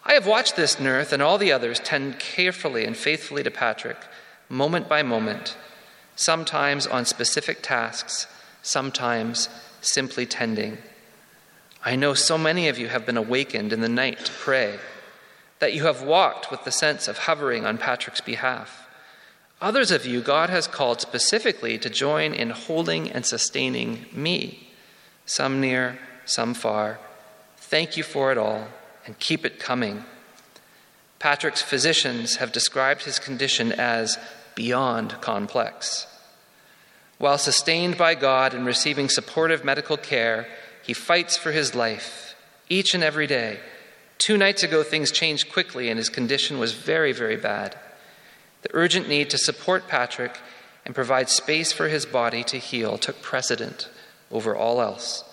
I 0.04 0.13
have 0.13 0.25
watched 0.25 0.56
this 0.56 0.80
nurse 0.80 1.12
and 1.12 1.22
all 1.22 1.38
the 1.38 1.51
others 1.51 1.80
tend 1.80 2.20
carefully 2.20 2.86
and 2.86 2.98
faithfully 2.98 3.44
to 3.44 3.51
Patrick, 3.51 3.98
moment 4.50 4.90
by 4.90 5.04
moment, 5.04 5.56
sometimes 6.16 6.88
on 6.88 7.06
specific 7.06 7.60
tasks 7.62 8.28
sometimes 8.62 9.50
simply 9.82 10.25
tending. 10.25 10.77
I 11.84 11.96
know 11.96 12.13
so 12.13 12.38
many 12.38 12.68
of 12.68 12.77
you 12.77 12.88
have 12.89 13.06
been 13.06 13.18
awakened 13.18 13.74
in 13.74 13.82
the 13.82 13.89
night 13.89 14.25
to 14.25 14.32
pray, 14.32 14.80
that 15.60 15.74
you 15.74 15.86
have 15.86 16.03
walked 16.03 16.51
with 16.51 16.63
the 16.63 16.72
sense 16.72 17.08
of 17.08 17.20
hovering 17.20 17.65
on 17.65 17.77
Patrick's 17.77 18.22
behalf. 18.22 18.88
Others 19.62 19.91
of 19.91 20.06
you, 20.06 20.22
God 20.22 20.50
has 20.50 20.68
called 20.68 21.01
specifically 21.01 21.77
to 21.77 21.89
join 21.89 22.34
in 22.34 22.50
holding 22.50 23.12
and 23.12 23.25
sustaining 23.25 24.06
me, 24.12 24.70
some 25.25 25.62
near, 25.62 26.00
some 26.25 26.53
far. 26.53 27.00
Thank 27.58 27.96
you 27.96 28.03
for 28.03 28.32
it 28.32 28.38
all, 28.38 28.68
and 29.06 29.20
keep 29.20 29.46
it 29.46 29.60
coming. 29.60 30.03
Patrick's 31.20 31.62
physicians 31.62 32.38
have 32.38 32.51
described 32.51 33.03
his 33.03 33.20
condition 33.20 33.72
as 33.72 34.18
beyond 34.56 35.22
complex. 35.22 36.08
While 37.22 37.38
sustained 37.38 38.00
by 38.00 38.16
God 38.16 38.56
and 38.56 38.66
receiving 38.66 39.08
supportive 39.08 39.63
medical 39.63 39.96
care, 39.96 40.48
he 40.82 40.94
fights 40.94 41.38
for 41.38 41.51
his 41.51 41.75
life 41.75 42.34
each 42.68 42.96
and 42.96 43.04
every 43.04 43.28
day. 43.28 43.60
Two 44.18 44.38
nights 44.38 44.63
ago, 44.63 44.82
things 44.82 45.12
changed 45.12 45.51
quickly 45.51 45.90
and 45.90 46.00
his 46.00 46.10
condition 46.10 46.58
was 46.58 46.74
very, 46.74 47.12
very 47.12 47.36
bad. 47.38 47.78
The 48.63 48.72
urgent 48.74 49.08
need 49.08 49.30
to 49.30 49.38
support 49.38 49.88
Patrick 49.88 50.40
and 50.84 50.96
provide 50.96 51.30
space 51.30 51.72
for 51.72 51.90
his 51.90 52.08
body 52.08 52.44
to 52.46 52.58
heal 52.58 52.98
took 52.98 53.22
precedent 53.22 53.88
over 54.32 54.56
all 54.56 54.82
else. 54.82 55.24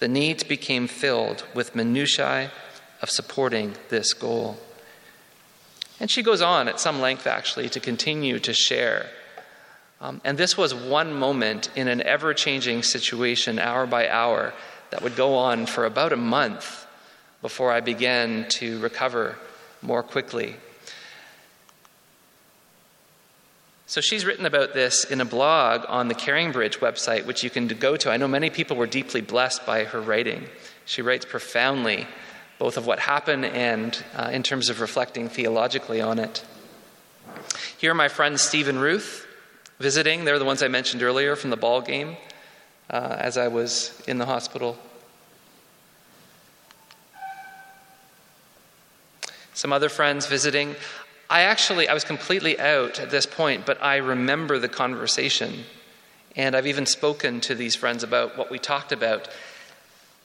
The 0.00 0.08
needs 0.08 0.42
became 0.42 0.88
filled 0.88 1.44
with 1.54 1.76
minutiae 1.76 2.50
of 3.00 3.08
supporting 3.08 3.76
this 3.88 4.14
goal. 4.14 4.58
And 6.00 6.10
she 6.10 6.24
goes 6.24 6.42
on 6.42 6.66
at 6.66 6.80
some 6.80 7.00
length, 7.00 7.24
actually, 7.24 7.68
to 7.68 7.78
continue 7.78 8.40
to 8.40 8.52
share. 8.52 9.10
Um, 10.00 10.20
and 10.24 10.36
this 10.36 10.56
was 10.56 10.74
one 10.74 11.14
moment 11.14 11.70
in 11.74 11.88
an 11.88 12.02
ever 12.02 12.34
changing 12.34 12.82
situation, 12.82 13.58
hour 13.58 13.86
by 13.86 14.08
hour, 14.08 14.52
that 14.90 15.02
would 15.02 15.16
go 15.16 15.34
on 15.34 15.66
for 15.66 15.84
about 15.84 16.12
a 16.12 16.16
month 16.16 16.86
before 17.42 17.72
I 17.72 17.80
began 17.80 18.48
to 18.50 18.78
recover 18.80 19.36
more 19.82 20.02
quickly. 20.02 20.56
So 23.86 24.00
she's 24.00 24.24
written 24.24 24.46
about 24.46 24.74
this 24.74 25.04
in 25.04 25.20
a 25.20 25.24
blog 25.24 25.84
on 25.88 26.08
the 26.08 26.14
CaringBridge 26.14 26.78
website, 26.78 27.24
which 27.24 27.44
you 27.44 27.50
can 27.50 27.68
go 27.68 27.96
to. 27.96 28.10
I 28.10 28.16
know 28.16 28.28
many 28.28 28.50
people 28.50 28.76
were 28.76 28.86
deeply 28.86 29.20
blessed 29.20 29.64
by 29.64 29.84
her 29.84 30.00
writing. 30.00 30.46
She 30.84 31.02
writes 31.02 31.24
profoundly, 31.24 32.06
both 32.58 32.76
of 32.76 32.86
what 32.86 32.98
happened 32.98 33.44
and 33.44 33.96
uh, 34.14 34.30
in 34.32 34.42
terms 34.42 34.68
of 34.68 34.80
reflecting 34.80 35.28
theologically 35.28 36.00
on 36.00 36.18
it. 36.18 36.44
Here 37.78 37.94
my 37.94 38.08
friends 38.08 38.40
Stephen 38.40 38.78
Ruth 38.78 39.25
visiting. 39.78 40.24
They're 40.24 40.38
the 40.38 40.44
ones 40.44 40.62
I 40.62 40.68
mentioned 40.68 41.02
earlier 41.02 41.36
from 41.36 41.50
the 41.50 41.56
ball 41.56 41.80
game 41.80 42.16
uh, 42.90 43.16
as 43.18 43.36
I 43.36 43.48
was 43.48 44.02
in 44.06 44.18
the 44.18 44.26
hospital. 44.26 44.78
Some 49.54 49.72
other 49.72 49.88
friends 49.88 50.26
visiting. 50.26 50.74
I 51.28 51.42
actually, 51.42 51.88
I 51.88 51.94
was 51.94 52.04
completely 52.04 52.58
out 52.58 53.00
at 53.00 53.10
this 53.10 53.26
point, 53.26 53.66
but 53.66 53.82
I 53.82 53.96
remember 53.96 54.58
the 54.58 54.68
conversation. 54.68 55.64
And 56.36 56.54
I've 56.54 56.66
even 56.66 56.86
spoken 56.86 57.40
to 57.42 57.54
these 57.54 57.74
friends 57.74 58.02
about 58.02 58.36
what 58.36 58.50
we 58.50 58.58
talked 58.58 58.92
about. 58.92 59.28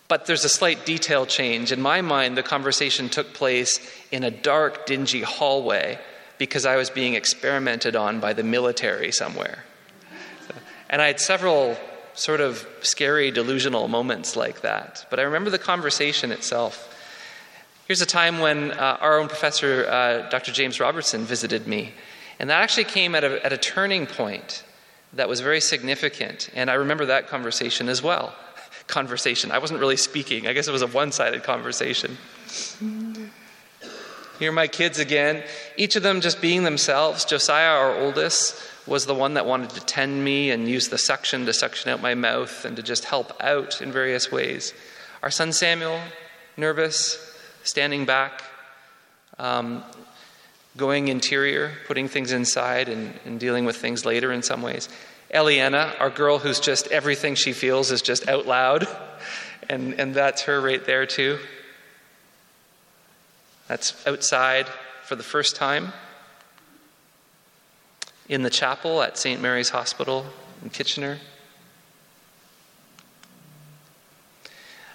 But 0.09 0.25
there's 0.25 0.43
a 0.43 0.49
slight 0.49 0.85
detail 0.85 1.25
change. 1.25 1.71
In 1.71 1.81
my 1.81 2.01
mind, 2.01 2.37
the 2.37 2.43
conversation 2.43 3.07
took 3.07 3.33
place 3.33 3.79
in 4.11 4.25
a 4.25 4.31
dark, 4.31 4.85
dingy 4.85 5.21
hallway 5.21 5.97
because 6.41 6.65
I 6.65 6.75
was 6.75 6.89
being 6.89 7.13
experimented 7.13 7.95
on 7.95 8.19
by 8.19 8.33
the 8.33 8.41
military 8.41 9.11
somewhere. 9.11 9.63
And 10.89 10.99
I 10.99 11.05
had 11.05 11.19
several 11.19 11.77
sort 12.15 12.41
of 12.41 12.67
scary, 12.81 13.29
delusional 13.29 13.87
moments 13.87 14.35
like 14.35 14.61
that. 14.61 15.05
But 15.11 15.19
I 15.19 15.21
remember 15.21 15.51
the 15.51 15.59
conversation 15.59 16.31
itself. 16.31 16.97
Here's 17.85 18.01
a 18.01 18.07
time 18.07 18.39
when 18.39 18.71
uh, 18.71 18.97
our 18.99 19.19
own 19.19 19.27
professor, 19.27 19.85
uh, 19.87 20.29
Dr. 20.29 20.51
James 20.51 20.79
Robertson, 20.79 21.25
visited 21.25 21.67
me. 21.67 21.93
And 22.39 22.49
that 22.49 22.59
actually 22.59 22.85
came 22.85 23.13
at 23.13 23.23
a, 23.23 23.45
at 23.45 23.53
a 23.53 23.57
turning 23.57 24.07
point 24.07 24.63
that 25.13 25.29
was 25.29 25.41
very 25.41 25.61
significant. 25.61 26.49
And 26.55 26.71
I 26.71 26.73
remember 26.73 27.05
that 27.05 27.27
conversation 27.27 27.87
as 27.87 28.01
well. 28.01 28.33
Conversation. 28.87 29.51
I 29.51 29.59
wasn't 29.59 29.79
really 29.79 29.95
speaking, 29.95 30.47
I 30.47 30.53
guess 30.53 30.67
it 30.67 30.71
was 30.71 30.81
a 30.81 30.87
one 30.87 31.11
sided 31.11 31.43
conversation. 31.43 32.17
Here 34.41 34.51
my 34.51 34.67
kids 34.67 34.97
again, 34.97 35.43
each 35.77 35.95
of 35.95 36.01
them 36.01 36.19
just 36.19 36.41
being 36.41 36.63
themselves. 36.63 37.25
Josiah, 37.25 37.77
our 37.77 37.95
oldest, 37.95 38.59
was 38.87 39.05
the 39.05 39.13
one 39.13 39.35
that 39.35 39.45
wanted 39.45 39.69
to 39.69 39.81
tend 39.81 40.25
me 40.25 40.49
and 40.49 40.67
use 40.67 40.89
the 40.89 40.97
suction 40.97 41.45
to 41.45 41.53
suction 41.53 41.91
out 41.91 42.01
my 42.01 42.15
mouth 42.15 42.65
and 42.65 42.75
to 42.77 42.81
just 42.81 43.05
help 43.05 43.39
out 43.39 43.83
in 43.83 43.91
various 43.91 44.31
ways. 44.31 44.73
Our 45.21 45.29
son 45.29 45.53
Samuel, 45.53 45.99
nervous, 46.57 47.19
standing 47.61 48.05
back, 48.05 48.41
um, 49.37 49.83
going 50.75 51.09
interior, 51.09 51.73
putting 51.85 52.07
things 52.07 52.31
inside, 52.31 52.89
and, 52.89 53.13
and, 53.25 53.39
dealing 53.39 53.65
with 53.65 53.75
things 53.75 54.05
later 54.05 54.31
in 54.31 54.41
some 54.41 54.63
ways. 54.63 54.89
Eliana, 55.31 55.93
our 55.99 56.09
girl 56.09 56.39
who's 56.39 56.59
just 56.59 56.87
everything 56.87 57.35
she 57.35 57.53
feels 57.53 57.91
is 57.91 58.01
just 58.01 58.27
out 58.27 58.47
loud, 58.47 58.87
and, 59.69 59.99
and 59.99 60.15
that's 60.15 60.41
her 60.41 60.59
right 60.59 60.83
there 60.83 61.05
too. 61.05 61.37
That's 63.71 64.05
outside 64.05 64.67
for 65.05 65.15
the 65.15 65.23
first 65.23 65.55
time 65.55 65.93
in 68.27 68.41
the 68.41 68.49
chapel 68.49 69.01
at 69.01 69.17
St. 69.17 69.41
Mary's 69.41 69.69
Hospital 69.69 70.25
in 70.61 70.69
Kitchener. 70.71 71.19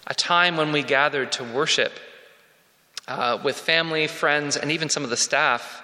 A 0.06 0.12
time 0.12 0.58
when 0.58 0.72
we 0.72 0.82
gathered 0.82 1.32
to 1.32 1.42
worship 1.42 1.90
uh, 3.08 3.38
with 3.42 3.56
family, 3.56 4.08
friends, 4.08 4.58
and 4.58 4.70
even 4.70 4.90
some 4.90 5.04
of 5.04 5.08
the 5.08 5.16
staff 5.16 5.82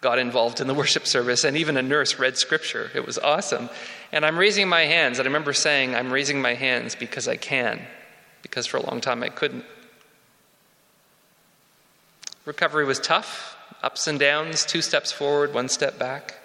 got 0.00 0.18
involved 0.18 0.60
in 0.60 0.66
the 0.66 0.74
worship 0.82 1.06
service, 1.06 1.44
and 1.44 1.56
even 1.56 1.76
a 1.76 1.82
nurse 1.82 2.18
read 2.18 2.36
scripture. 2.36 2.90
It 2.92 3.06
was 3.06 3.18
awesome. 3.18 3.70
And 4.10 4.26
I'm 4.26 4.36
raising 4.36 4.68
my 4.68 4.80
hands, 4.80 5.20
and 5.20 5.28
I 5.28 5.30
remember 5.30 5.52
saying, 5.52 5.94
I'm 5.94 6.12
raising 6.12 6.42
my 6.42 6.54
hands 6.54 6.96
because 6.96 7.28
I 7.28 7.36
can, 7.36 7.80
because 8.42 8.66
for 8.66 8.78
a 8.78 8.84
long 8.90 9.00
time 9.00 9.22
I 9.22 9.28
couldn't. 9.28 9.64
Recovery 12.44 12.84
was 12.84 12.98
tough, 12.98 13.56
ups 13.82 14.06
and 14.06 14.18
downs, 14.18 14.64
two 14.64 14.82
steps 14.82 15.12
forward, 15.12 15.54
one 15.54 15.68
step 15.68 15.98
back. 15.98 16.38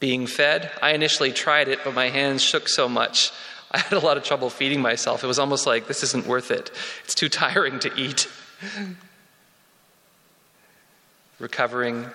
Being 0.00 0.26
fed, 0.26 0.70
I 0.82 0.92
initially 0.92 1.32
tried 1.32 1.68
it, 1.68 1.80
but 1.84 1.94
my 1.94 2.08
hands 2.08 2.42
shook 2.42 2.68
so 2.68 2.88
much 2.88 3.32
I 3.70 3.78
had 3.78 3.92
a 3.92 3.98
lot 3.98 4.16
of 4.16 4.24
trouble 4.24 4.48
feeding 4.48 4.80
myself. 4.80 5.24
It 5.24 5.26
was 5.26 5.38
almost 5.38 5.66
like, 5.66 5.86
this 5.86 6.02
isn't 6.02 6.26
worth 6.26 6.50
it. 6.50 6.70
It's 7.04 7.14
too 7.14 7.28
tiring 7.28 7.78
to 7.80 7.92
eat. 7.96 8.28
Recovering. 11.38 12.06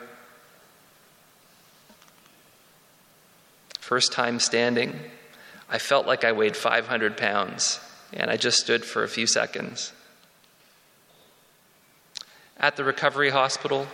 First 3.80 4.14
time 4.14 4.40
standing. 4.40 4.98
I 5.70 5.78
felt 5.78 6.08
like 6.08 6.24
I 6.24 6.32
weighed 6.32 6.56
500 6.56 7.18
pounds, 7.18 7.80
and 8.14 8.32
I 8.32 8.38
just 8.38 8.58
stood 8.58 8.84
for 8.86 9.04
a 9.04 9.08
few 9.08 9.28
seconds. 9.28 9.94
At 12.62 12.76
the 12.76 12.84
recovery 12.84 13.32
hospital, 13.32 13.88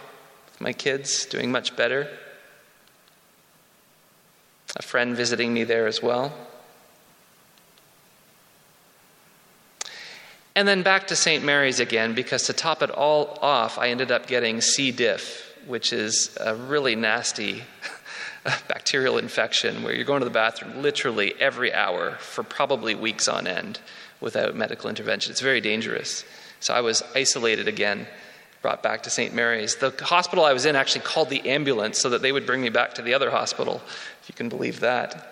with 0.45 0.59
my 0.59 0.73
kids, 0.73 1.25
doing 1.25 1.51
much 1.51 1.77
better. 1.77 2.09
A 4.75 4.81
friend 4.81 5.15
visiting 5.15 5.53
me 5.53 5.63
there 5.63 5.87
as 5.87 6.03
well. 6.03 6.33
And 10.53 10.67
then 10.67 10.83
back 10.83 11.07
to 11.07 11.15
St. 11.15 11.45
Mary's 11.45 11.79
again, 11.79 12.13
because 12.13 12.43
to 12.47 12.53
top 12.53 12.83
it 12.83 12.91
all 12.91 13.39
off, 13.41 13.77
I 13.77 13.87
ended 13.87 14.11
up 14.11 14.27
getting 14.27 14.59
C. 14.59 14.91
diff, 14.91 15.55
which 15.65 15.93
is 15.93 16.35
a 16.41 16.53
really 16.53 16.95
nasty 16.95 17.63
bacterial 18.67 19.17
infection 19.17 19.81
where 19.81 19.93
you're 19.93 20.03
going 20.03 20.19
to 20.19 20.25
the 20.25 20.31
bathroom 20.31 20.81
literally 20.81 21.33
every 21.39 21.73
hour 21.73 22.15
for 22.15 22.43
probably 22.43 22.95
weeks 22.95 23.29
on 23.29 23.47
end 23.47 23.79
without 24.19 24.55
medical 24.55 24.89
intervention. 24.89 25.31
It's 25.31 25.39
very 25.39 25.61
dangerous. 25.61 26.25
So 26.59 26.73
I 26.73 26.81
was 26.81 27.01
isolated 27.15 27.69
again, 27.69 28.07
brought 28.67 28.83
back 28.83 29.03
to 29.03 29.09
St. 29.09 29.33
Mary's. 29.33 29.77
The 29.77 29.91
hospital 30.01 30.43
I 30.43 30.51
was 30.51 30.65
in 30.65 30.75
actually 30.75 31.05
called 31.05 31.29
the 31.29 31.47
ambulance 31.47 32.01
so 32.01 32.09
that 32.09 32.21
they 32.21 32.33
would 32.33 32.45
bring 32.45 32.59
me 32.61 32.67
back 32.67 32.95
to 32.95 33.01
the 33.01 33.13
other 33.13 33.31
hospital, 33.31 33.81
if 34.21 34.25
you 34.27 34.35
can 34.35 34.49
believe 34.49 34.81
that. 34.81 35.31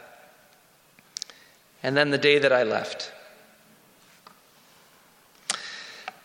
And 1.83 1.97
then 1.97 2.11
the 2.11 2.17
day 2.17 2.39
that 2.39 2.53
I 2.53 2.63
left, 2.63 3.11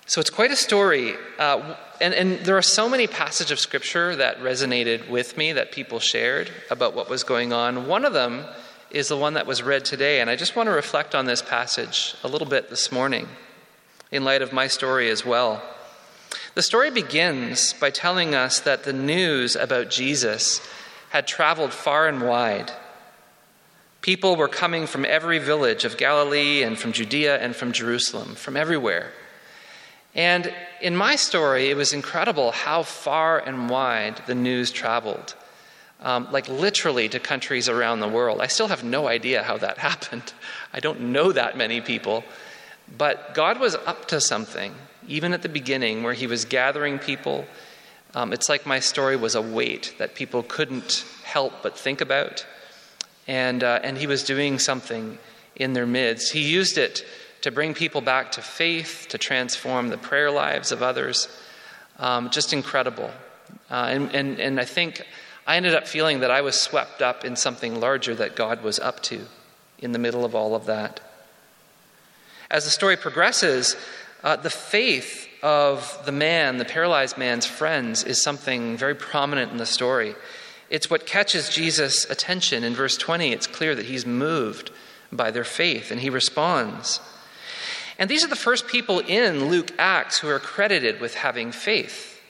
So 0.07 0.21
it's 0.21 0.31
quite 0.31 0.53
a 0.53 0.57
story. 0.57 1.15
Uh, 1.37 1.75
and, 2.01 2.15
and 2.15 2.39
there 2.45 2.57
are 2.57 2.63
so 2.63 2.89
many 2.89 3.09
passages 3.09 3.51
of 3.51 3.59
scripture 3.59 4.15
that 4.17 4.39
resonated 4.39 5.09
with 5.09 5.37
me 5.37 5.53
that 5.53 5.73
people 5.73 5.99
shared 5.99 6.51
about 6.71 6.95
what 6.95 7.11
was 7.11 7.25
going 7.25 7.53
on. 7.53 7.89
One 7.89 8.05
of 8.05 8.13
them 8.13 8.45
is 8.91 9.09
the 9.09 9.17
one 9.17 9.35
that 9.35 9.47
was 9.47 9.65
read 9.65 9.85
today, 9.85 10.21
and 10.21 10.31
I 10.31 10.37
just 10.37 10.55
want 10.55 10.69
to 10.69 10.73
reflect 10.73 11.17
on 11.17 11.27
this 11.27 11.43
passage 11.43 12.15
a 12.23 12.29
little 12.29 12.49
bit 12.49 12.71
this 12.71 12.93
morning 12.93 13.29
in 14.13 14.23
light 14.25 14.43
of 14.43 14.53
my 14.53 14.69
story 14.69 15.11
as 15.11 15.27
well. 15.27 15.61
The 16.55 16.63
story 16.63 16.91
begins 16.91 17.73
by 17.75 17.91
telling 17.91 18.35
us 18.35 18.61
that 18.61 18.85
the 18.85 18.93
news 18.93 19.57
about 19.57 19.91
Jesus 19.91 20.61
had 21.11 21.27
traveled 21.27 21.73
far 21.73 22.07
and 22.09 22.23
wide. 22.23 22.73
People 24.01 24.37
were 24.37 24.49
coming 24.49 24.87
from 24.87 25.05
every 25.05 25.39
village 25.39 25.85
of 25.85 25.97
Galilee 25.97 26.63
and 26.63 26.79
from 26.79 26.93
Judea 26.93 27.39
and 27.39 27.55
from 27.55 27.73
Jerusalem, 27.73 28.35
from 28.35 28.57
everywhere. 28.57 29.13
And 30.15 30.53
in 30.81 30.97
my 30.97 31.17
story, 31.17 31.71
it 31.71 31.77
was 31.77 31.93
incredible 31.93 32.51
how 32.53 32.83
far 32.83 33.39
and 33.39 33.69
wide 33.71 34.23
the 34.27 34.35
news 34.35 34.71
traveled. 34.71 35.35
um, 36.01 36.29
like 36.33 36.49
literally 36.49 37.09
to 37.09 37.19
countries 37.21 37.69
around 37.69 38.01
the 38.01 38.09
world. 38.09 38.41
I 38.41 38.47
still 38.47 38.69
have 38.69 38.83
no 38.83 39.07
idea 39.07 39.43
how 39.43 39.59
that 39.59 39.79
happened. 39.91 40.33
I 40.73 40.81
don't 40.81 41.01
know 41.01 41.33
that 41.33 41.57
many 41.57 41.81
people. 41.81 42.25
But 42.97 43.35
God 43.35 43.61
was 43.61 43.75
up 43.75 44.09
to 44.09 44.21
something, 44.21 44.75
even 45.11 45.33
at 45.33 45.43
the 45.43 45.49
beginning, 45.49 46.03
where 46.03 46.15
He 46.15 46.27
was 46.27 46.45
gathering 46.45 46.99
people. 46.99 47.45
Um, 48.15 48.33
it's 48.33 48.49
like 48.49 48.67
my 48.67 48.81
story 48.81 49.17
was 49.17 49.35
a 49.35 49.43
weight 49.43 49.95
that 49.99 50.15
people 50.15 50.43
couldn't 50.43 51.05
help 51.25 51.63
but 51.63 51.77
think 51.77 52.01
about. 52.01 52.47
And, 53.27 53.63
uh, 53.63 53.81
and 53.83 53.99
He 53.99 54.07
was 54.07 54.25
doing 54.25 54.59
something 54.59 55.19
in 55.57 55.73
their 55.73 55.87
midst. 55.87 56.33
He 56.33 56.43
used 56.43 56.79
it 56.79 57.05
to 57.43 57.51
bring 57.51 57.75
people 57.75 58.01
back 58.01 58.33
to 58.33 58.43
faith, 58.43 59.07
to 59.11 59.19
transform 59.19 59.89
the 59.89 59.99
prayer 59.99 60.31
lives 60.31 60.73
of 60.73 60.83
others. 60.83 61.29
Um, 61.99 62.31
just 62.31 62.53
incredible. 62.53 63.11
Uh, 63.71 63.89
and, 63.89 64.15
and, 64.15 64.41
and 64.41 64.61
I 64.61 64.65
think 64.65 65.03
I 65.47 65.57
ended 65.57 65.75
up 65.75 65.87
feeling 65.87 66.21
that 66.21 66.31
I 66.31 66.43
was 66.43 66.61
swept 66.61 67.03
up 67.03 67.25
in 67.25 67.37
something 67.37 67.81
larger 67.81 68.15
that 68.15 68.37
God 68.37 68.63
was 68.63 68.79
up 68.79 69.03
to 69.05 69.27
in 69.79 69.93
the 69.93 69.99
middle 69.99 70.25
of 70.25 70.35
all 70.35 70.55
of 70.55 70.67
that. 70.67 71.01
As 72.51 72.65
the 72.65 72.71
story 72.71 72.97
progresses, 72.97 73.77
uh, 74.23 74.37
the 74.37 74.51
faith 74.51 75.29
of 75.43 75.99
the 76.05 76.13
man, 76.13 76.59
the 76.59 76.65
paralyzed 76.65 77.17
man's 77.17 77.47
friends, 77.47 78.05
is 78.05 78.23
something 78.23 78.77
very 78.77 78.95
prominent 78.95 79.51
in 79.51 79.59
the 79.59 79.67
story. 79.67 80.15
It's 80.69 80.91
what 80.91 81.07
catches 81.07 81.49
Jesus' 81.49 82.09
attention. 82.09 82.63
In 82.63 82.75
verse 82.75 82.97
20, 82.97 83.33
it's 83.33 83.47
clear 83.47 83.75
that 83.75 83.87
he's 83.87 84.07
moved 84.07 84.71
by 85.11 85.31
their 85.31 85.45
faith 85.45 85.91
and 85.91 86.01
he 86.01 86.11
responds. 86.11 87.01
And 87.99 88.09
these 88.09 88.25
are 88.25 88.29
the 88.29 88.37
first 88.37 88.67
people 88.67 89.01
in 89.01 89.49
Luke 89.49 89.73
Acts 89.79 90.19
who 90.19 90.29
are 90.29 90.39
credited 90.39 91.01
with 91.01 91.15
having 91.15 91.53
faith. 91.53 92.21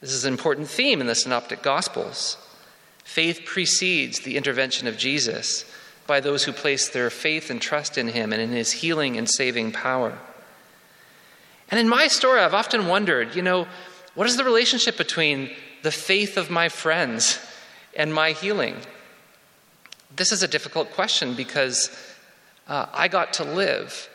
This 0.00 0.12
is 0.12 0.24
an 0.24 0.32
important 0.32 0.68
theme 0.68 1.00
in 1.00 1.06
the 1.06 1.14
Synoptic 1.14 1.62
Gospels. 1.62 2.38
Faith 3.04 3.42
precedes 3.44 4.20
the 4.20 4.36
intervention 4.36 4.86
of 4.86 4.96
Jesus 4.96 5.64
by 6.06 6.20
those 6.20 6.44
who 6.44 6.52
place 6.52 6.88
their 6.88 7.10
faith 7.10 7.50
and 7.50 7.60
trust 7.60 7.98
in 7.98 8.08
him 8.08 8.32
and 8.32 8.40
in 8.40 8.50
his 8.50 8.72
healing 8.72 9.16
and 9.16 9.28
saving 9.28 9.72
power. 9.72 10.18
And 11.72 11.80
in 11.80 11.88
my 11.88 12.06
story, 12.06 12.38
I've 12.38 12.52
often 12.52 12.86
wondered 12.86 13.34
you 13.34 13.40
know, 13.40 13.66
what 14.14 14.26
is 14.26 14.36
the 14.36 14.44
relationship 14.44 14.98
between 14.98 15.50
the 15.82 15.90
faith 15.90 16.36
of 16.36 16.50
my 16.50 16.68
friends 16.68 17.40
and 17.96 18.12
my 18.12 18.32
healing? 18.32 18.76
This 20.14 20.32
is 20.32 20.42
a 20.42 20.48
difficult 20.48 20.92
question 20.92 21.34
because 21.34 21.90
uh, 22.68 22.86
I 22.92 23.08
got 23.08 23.32
to 23.34 23.44
live. 23.44 24.10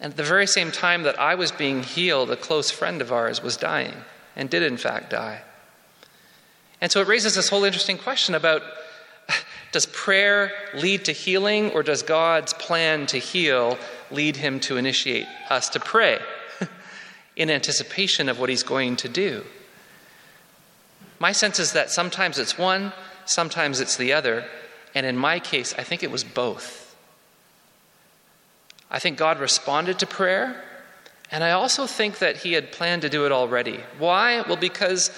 And 0.00 0.12
at 0.12 0.16
the 0.16 0.22
very 0.22 0.46
same 0.46 0.72
time 0.72 1.02
that 1.02 1.20
I 1.20 1.34
was 1.34 1.52
being 1.52 1.82
healed, 1.82 2.30
a 2.30 2.36
close 2.36 2.70
friend 2.70 3.02
of 3.02 3.12
ours 3.12 3.42
was 3.42 3.58
dying 3.58 3.94
and 4.34 4.48
did, 4.48 4.62
in 4.62 4.78
fact, 4.78 5.10
die. 5.10 5.42
And 6.80 6.90
so 6.90 7.02
it 7.02 7.06
raises 7.06 7.34
this 7.34 7.50
whole 7.50 7.64
interesting 7.64 7.98
question 7.98 8.34
about 8.34 8.62
does 9.72 9.84
prayer 9.84 10.52
lead 10.72 11.04
to 11.04 11.12
healing, 11.12 11.70
or 11.72 11.82
does 11.82 12.02
God's 12.02 12.54
plan 12.54 13.04
to 13.08 13.18
heal 13.18 13.76
lead 14.10 14.36
him 14.36 14.58
to 14.60 14.78
initiate 14.78 15.26
us 15.50 15.68
to 15.68 15.80
pray 15.80 16.18
in 17.36 17.50
anticipation 17.50 18.28
of 18.28 18.38
what 18.38 18.48
he's 18.48 18.62
going 18.62 18.96
to 18.96 19.08
do? 19.08 19.44
My 21.18 21.32
sense 21.32 21.58
is 21.58 21.72
that 21.72 21.90
sometimes 21.90 22.38
it's 22.38 22.58
one, 22.58 22.92
sometimes 23.24 23.80
it's 23.80 23.96
the 23.96 24.12
other, 24.12 24.44
and 24.94 25.06
in 25.06 25.16
my 25.16 25.40
case, 25.40 25.74
I 25.76 25.82
think 25.82 26.02
it 26.02 26.10
was 26.10 26.24
both. 26.24 26.96
I 28.90 28.98
think 28.98 29.18
God 29.18 29.40
responded 29.40 29.98
to 30.00 30.06
prayer, 30.06 30.62
and 31.30 31.42
I 31.42 31.52
also 31.52 31.86
think 31.86 32.18
that 32.18 32.38
he 32.38 32.52
had 32.52 32.70
planned 32.70 33.02
to 33.02 33.08
do 33.08 33.26
it 33.26 33.32
already. 33.32 33.80
Why? 33.98 34.42
Well, 34.42 34.56
because 34.56 35.10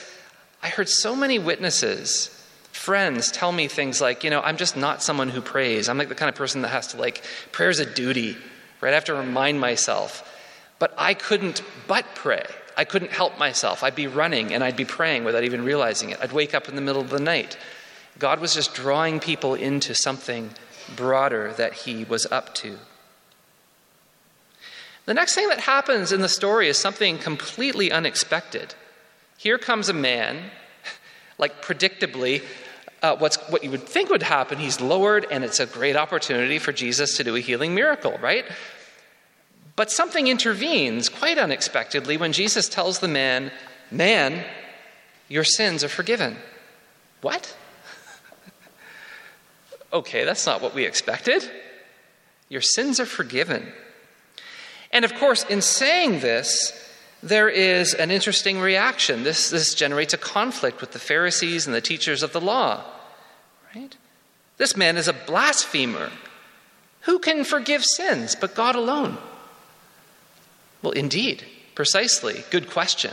I 0.62 0.68
heard 0.68 0.88
so 0.88 1.14
many 1.14 1.38
witnesses, 1.38 2.28
friends, 2.72 3.30
tell 3.30 3.52
me 3.52 3.68
things 3.68 4.00
like, 4.00 4.24
you 4.24 4.30
know, 4.30 4.40
I'm 4.40 4.56
just 4.56 4.76
not 4.76 5.02
someone 5.02 5.28
who 5.28 5.40
prays. 5.42 5.88
I'm 5.88 5.98
like 5.98 6.08
the 6.08 6.14
kind 6.14 6.28
of 6.28 6.34
person 6.34 6.62
that 6.62 6.68
has 6.68 6.88
to, 6.88 6.96
like, 6.96 7.22
prayer's 7.52 7.78
a 7.78 7.86
duty, 7.86 8.36
right? 8.80 8.92
I 8.92 8.94
have 8.94 9.04
to 9.06 9.14
remind 9.14 9.60
myself. 9.60 10.32
But 10.78 10.92
I 10.98 11.14
couldn't 11.14 11.62
but 11.86 12.04
pray. 12.14 12.46
I 12.76 12.84
couldn't 12.84 13.12
help 13.12 13.38
myself. 13.38 13.82
I'd 13.82 13.94
be 13.94 14.06
running 14.06 14.52
and 14.52 14.62
I'd 14.62 14.76
be 14.76 14.84
praying 14.84 15.24
without 15.24 15.44
even 15.44 15.64
realizing 15.64 16.10
it. 16.10 16.18
I'd 16.20 16.32
wake 16.32 16.54
up 16.54 16.68
in 16.68 16.76
the 16.76 16.82
middle 16.82 17.00
of 17.00 17.10
the 17.10 17.20
night. 17.20 17.56
God 18.18 18.40
was 18.40 18.54
just 18.54 18.74
drawing 18.74 19.20
people 19.20 19.54
into 19.54 19.94
something 19.94 20.50
broader 20.94 21.52
that 21.54 21.72
He 21.72 22.04
was 22.04 22.26
up 22.26 22.54
to. 22.56 22.78
The 25.06 25.14
next 25.14 25.34
thing 25.34 25.48
that 25.48 25.60
happens 25.60 26.12
in 26.12 26.20
the 26.20 26.28
story 26.28 26.68
is 26.68 26.76
something 26.76 27.18
completely 27.18 27.92
unexpected. 27.92 28.74
Here 29.38 29.56
comes 29.56 29.88
a 29.88 29.92
man, 29.92 30.50
like 31.38 31.62
predictably, 31.62 32.42
uh, 33.02 33.16
what's, 33.16 33.36
what 33.48 33.62
you 33.62 33.70
would 33.70 33.84
think 33.84 34.10
would 34.10 34.22
happen, 34.22 34.58
he's 34.58 34.80
lowered, 34.80 35.26
and 35.30 35.44
it's 35.44 35.60
a 35.60 35.66
great 35.66 35.96
opportunity 35.96 36.58
for 36.58 36.72
Jesus 36.72 37.16
to 37.18 37.24
do 37.24 37.36
a 37.36 37.40
healing 37.40 37.74
miracle, 37.74 38.18
right? 38.20 38.44
But 39.76 39.92
something 39.92 40.26
intervenes 40.26 41.10
quite 41.10 41.36
unexpectedly 41.36 42.16
when 42.16 42.32
Jesus 42.32 42.68
tells 42.68 42.98
the 42.98 43.08
man, 43.08 43.52
Man, 43.90 44.44
your 45.28 45.44
sins 45.44 45.84
are 45.84 45.88
forgiven. 45.88 46.36
What? 47.20 47.56
okay, 49.92 50.24
that's 50.24 50.46
not 50.46 50.60
what 50.60 50.74
we 50.74 50.84
expected. 50.84 51.48
Your 52.48 52.60
sins 52.60 52.98
are 53.00 53.06
forgiven. 53.06 53.66
And 54.92 55.04
of 55.04 55.14
course, 55.14 55.44
in 55.44 55.62
saying 55.62 56.20
this, 56.20 56.72
there 57.22 57.48
is 57.48 57.94
an 57.94 58.10
interesting 58.10 58.60
reaction. 58.60 59.24
This, 59.24 59.50
this 59.50 59.74
generates 59.74 60.14
a 60.14 60.18
conflict 60.18 60.80
with 60.80 60.92
the 60.92 60.98
Pharisees 60.98 61.66
and 61.66 61.74
the 61.74 61.80
teachers 61.80 62.22
of 62.22 62.32
the 62.32 62.40
law. 62.40 62.84
Right? 63.74 63.96
This 64.58 64.76
man 64.76 64.96
is 64.96 65.08
a 65.08 65.12
blasphemer. 65.12 66.10
Who 67.02 67.18
can 67.18 67.44
forgive 67.44 67.84
sins 67.84 68.34
but 68.34 68.54
God 68.54 68.74
alone? 68.74 69.18
Well, 70.82 70.92
indeed, 70.92 71.44
precisely. 71.74 72.44
Good 72.50 72.70
question. 72.70 73.12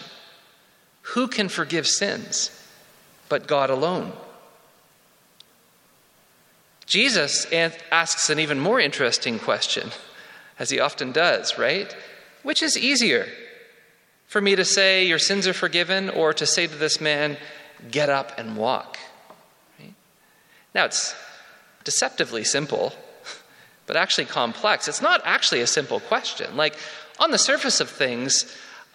Who 1.13 1.27
can 1.27 1.49
forgive 1.49 1.87
sins 1.87 2.51
but 3.29 3.47
God 3.47 3.69
alone? 3.69 4.13
Jesus 6.85 7.47
asks 7.91 8.29
an 8.29 8.39
even 8.39 8.59
more 8.59 8.79
interesting 8.79 9.39
question, 9.39 9.91
as 10.59 10.69
he 10.69 10.79
often 10.79 11.11
does, 11.11 11.57
right? 11.57 11.95
Which 12.43 12.61
is 12.61 12.77
easier? 12.77 13.27
for 14.33 14.41
me 14.41 14.55
to 14.55 14.65
say, 14.65 15.05
Your 15.05 15.19
sins 15.19 15.47
are 15.47 15.53
forgiven, 15.53 16.09
or 16.09 16.33
to 16.33 16.47
say 16.47 16.65
to 16.65 16.75
this 16.75 16.99
man, 16.99 17.37
Get 17.91 18.09
up 18.09 18.31
and 18.39 18.57
walk. 18.57 18.97
Right? 19.79 19.93
Now, 20.73 20.85
it's 20.85 21.13
deceptively 21.83 22.43
simple, 22.43 22.93
but 23.85 23.95
actually 23.95 24.25
complex. 24.25 24.87
It's 24.87 25.03
not 25.03 25.21
actually 25.23 25.61
a 25.61 25.67
simple 25.67 25.99
question. 25.99 26.57
Like, 26.57 26.75
on 27.19 27.31
the 27.31 27.37
surface 27.37 27.79
of 27.79 27.89
things, 27.89 28.45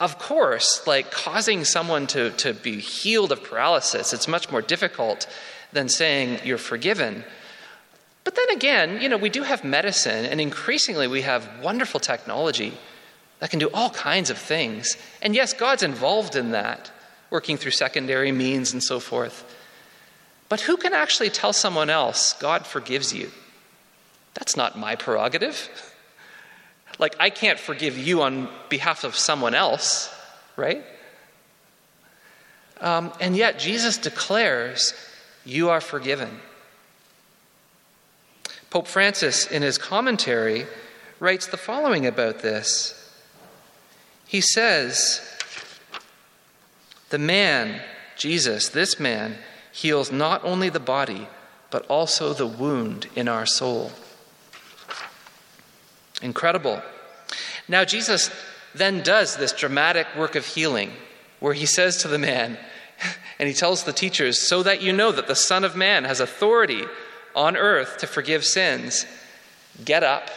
of 0.01 0.19
course, 0.19 0.87
like 0.87 1.11
causing 1.11 1.65
someone 1.65 2.07
to, 2.09 2.31
to 2.33 2.55
be 2.55 2.79
healed 2.79 3.33
of 3.33 3.43
paralysis, 3.43 4.13
it's 4.13 4.29
much 4.29 4.51
more 4.51 4.63
difficult 4.63 5.27
than 5.73 5.89
saying 5.89 6.41
you're 6.45 6.59
forgiven. 6.59 7.25
But 8.25 8.37
then 8.37 8.51
again, 8.51 9.01
you 9.01 9.09
know, 9.09 9.17
we 9.17 9.31
do 9.31 9.43
have 9.43 9.65
medicine, 9.65 10.27
and 10.27 10.41
increasingly 10.41 11.09
we 11.09 11.23
have 11.23 11.49
wonderful 11.63 12.01
technology 12.01 12.77
that 13.41 13.51
can 13.51 13.59
do 13.59 13.71
all 13.73 13.91
kinds 13.91 14.31
of 14.31 14.39
things. 14.39 14.97
And 15.23 15.35
yes, 15.35 15.53
God's 15.53 15.83
involved 15.83 16.37
in 16.37 16.51
that, 16.53 16.91
working 17.31 17.57
through 17.57 17.73
secondary 17.73 18.33
means 18.33 18.73
and 18.73 18.83
so 18.83 19.01
forth. 19.01 19.45
But 20.49 20.61
who 20.61 20.77
can 20.77 20.95
actually 20.95 21.31
tell 21.31 21.53
someone 21.53 21.91
else, 21.91 22.33
God 22.35 22.67
forgives 22.67 23.13
you? 23.13 23.31
That's 24.35 24.57
not 24.57 24.79
my 24.79 24.97
prerogative. 24.97 25.69
Like, 26.99 27.17
I 27.21 27.31
can't 27.31 27.59
forgive 27.59 27.97
you 27.97 28.23
on 28.23 28.49
behalf 28.69 29.05
of 29.05 29.15
someone 29.15 29.55
else, 29.55 30.13
right? 30.57 30.85
Um, 32.81 33.13
and 33.21 33.37
yet, 33.37 33.59
Jesus 33.59 33.99
declares, 33.99 34.95
You 35.45 35.71
are 35.71 35.81
forgiven. 35.81 36.41
Pope 38.71 38.87
Francis, 38.87 39.47
in 39.47 39.63
his 39.63 39.79
commentary, 39.79 40.67
writes 41.21 41.47
the 41.47 41.57
following 41.57 42.07
about 42.07 42.41
this 42.41 42.99
he 44.29 44.43
says, 44.43 45.23
The 47.09 47.19
man, 47.19 47.81
Jesus, 48.17 48.69
this 48.69 49.01
man, 49.01 49.39
heals 49.73 50.13
not 50.13 50.45
only 50.45 50.69
the 50.69 50.79
body, 50.79 51.27
but 51.71 51.87
also 51.87 52.35
the 52.35 52.47
wound 52.47 53.09
in 53.17 53.27
our 53.27 53.47
soul. 53.47 53.91
Incredible. 56.23 56.83
Now, 57.69 57.85
Jesus 57.85 58.31
then 58.75 59.03
does 59.03 59.37
this 59.37 59.53
dramatic 59.53 60.07
work 60.17 60.35
of 60.35 60.47
healing 60.47 60.93
where 61.41 61.55
he 61.55 61.67
says 61.67 61.99
to 61.99 62.09
the 62.09 62.19
man, 62.19 62.59
and 63.39 63.49
he 63.49 63.55
tells 63.55 63.85
the 63.85 63.93
teachers, 63.93 64.39
so 64.39 64.63
that 64.63 64.83
you 64.83 64.93
know 64.93 65.13
that 65.13 65.29
the 65.29 65.37
Son 65.37 65.65
of 65.65 65.77
Man 65.77 66.05
has 66.05 66.21
authority 66.21 66.85
on 67.35 67.57
earth 67.57 67.99
to 67.99 68.07
forgive 68.07 68.45
sins, 68.45 69.07
get 69.85 70.03
up, 70.03 70.31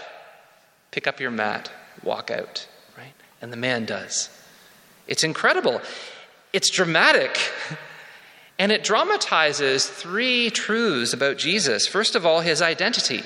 pick 0.91 1.07
up 1.07 1.19
your 1.19 1.31
mat, 1.31 1.71
walk 2.03 2.29
out. 2.29 2.67
Right? 2.97 3.13
And 3.41 3.51
the 3.51 3.57
man 3.57 3.85
does. 3.85 4.29
It's 5.07 5.23
incredible. 5.23 5.81
It's 6.53 6.69
dramatic. 6.69 7.37
And 8.59 8.71
it 8.71 8.83
dramatizes 8.83 9.87
three 9.87 10.51
truths 10.51 11.13
about 11.13 11.39
Jesus. 11.39 11.87
First 11.87 12.15
of 12.15 12.27
all, 12.27 12.41
his 12.41 12.61
identity 12.61 13.23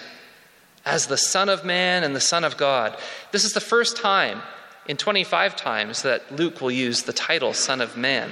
as 0.85 1.07
the 1.07 1.17
Son 1.17 1.49
of 1.49 1.65
Man 1.65 2.03
and 2.03 2.15
the 2.15 2.21
Son 2.21 2.43
of 2.43 2.57
God. 2.57 2.97
This 3.31 3.43
is 3.43 3.53
the 3.53 3.59
first 3.59 3.97
time 3.97 4.41
in 4.87 4.97
25 4.97 5.55
times 5.55 6.03
that 6.03 6.35
Luke 6.35 6.61
will 6.61 6.71
use 6.71 7.03
the 7.03 7.13
title 7.13 7.53
Son 7.53 7.81
of 7.81 7.97
Man 7.97 8.31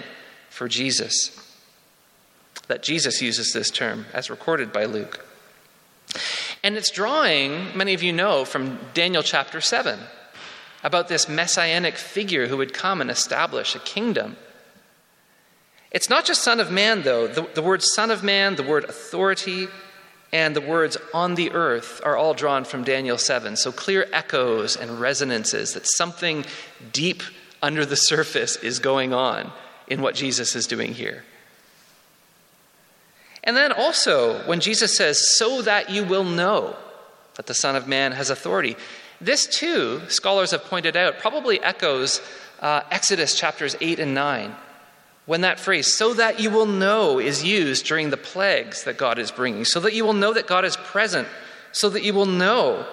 for 0.49 0.67
Jesus. 0.67 1.39
That 2.67 2.83
Jesus 2.83 3.21
uses 3.21 3.51
this 3.53 3.71
term 3.71 4.05
as 4.13 4.29
recorded 4.29 4.71
by 4.71 4.85
Luke. 4.85 5.25
And 6.63 6.77
it's 6.77 6.91
drawing, 6.91 7.75
many 7.75 7.93
of 7.93 8.03
you 8.03 8.13
know, 8.13 8.45
from 8.45 8.79
Daniel 8.93 9.23
chapter 9.23 9.59
7 9.59 9.99
about 10.83 11.07
this 11.07 11.27
messianic 11.27 11.95
figure 11.95 12.47
who 12.47 12.57
would 12.57 12.73
come 12.73 13.01
and 13.01 13.09
establish 13.09 13.73
a 13.73 13.79
kingdom. 13.79 14.35
It's 15.91 16.09
not 16.09 16.25
just 16.25 16.43
Son 16.43 16.59
of 16.59 16.71
Man, 16.71 17.03
though. 17.03 17.27
The, 17.27 17.47
the 17.53 17.61
word 17.61 17.81
Son 17.81 18.11
of 18.11 18.23
Man, 18.23 18.55
the 18.55 18.63
word 18.63 18.83
authority, 18.83 19.67
and 20.33 20.55
the 20.55 20.61
words 20.61 20.97
on 21.13 21.35
the 21.35 21.51
earth 21.51 22.01
are 22.03 22.17
all 22.17 22.33
drawn 22.33 22.65
from 22.65 22.83
Daniel 22.83 23.19
7. 23.19 23.55
So 23.55 23.71
clear 23.71 24.07
echoes 24.11 24.75
and 24.75 24.99
resonances 24.99 25.73
that 25.73 25.85
something 25.85 26.43
deep 26.91 27.21
under 27.61 27.85
the 27.85 27.95
surface 27.95 28.55
is 28.57 28.79
going 28.79 29.13
on 29.13 29.51
in 29.87 30.01
what 30.01 30.15
Jesus 30.15 30.55
is 30.55 30.65
doing 30.65 30.95
here. 30.95 31.23
And 33.43 33.55
then 33.55 33.71
also, 33.71 34.45
when 34.47 34.59
Jesus 34.59 34.97
says, 34.97 35.37
so 35.37 35.61
that 35.61 35.91
you 35.91 36.03
will 36.03 36.23
know 36.23 36.75
that 37.35 37.45
the 37.45 37.53
Son 37.53 37.75
of 37.75 37.87
Man 37.87 38.13
has 38.13 38.31
authority, 38.31 38.75
this 39.21 39.45
too, 39.45 40.01
scholars 40.07 40.51
have 40.51 40.63
pointed 40.63 40.97
out, 40.97 41.19
probably 41.19 41.61
echoes 41.61 42.21
uh, 42.59 42.81
Exodus 42.89 43.35
chapters 43.35 43.75
8 43.79 43.99
and 43.99 44.15
9 44.15 44.55
when 45.25 45.41
that 45.41 45.59
phrase, 45.59 45.93
so 45.93 46.13
that 46.13 46.39
you 46.39 46.49
will 46.49 46.65
know, 46.65 47.19
is 47.19 47.43
used 47.43 47.85
during 47.85 48.09
the 48.09 48.17
plagues 48.17 48.83
that 48.83 48.97
God 48.97 49.19
is 49.19 49.31
bringing, 49.31 49.65
so 49.65 49.79
that 49.79 49.93
you 49.93 50.03
will 50.03 50.13
know 50.13 50.33
that 50.33 50.47
God 50.47 50.65
is 50.65 50.75
present, 50.75 51.27
so 51.71 51.89
that 51.89 52.03
you 52.03 52.13
will 52.13 52.25
know 52.25 52.85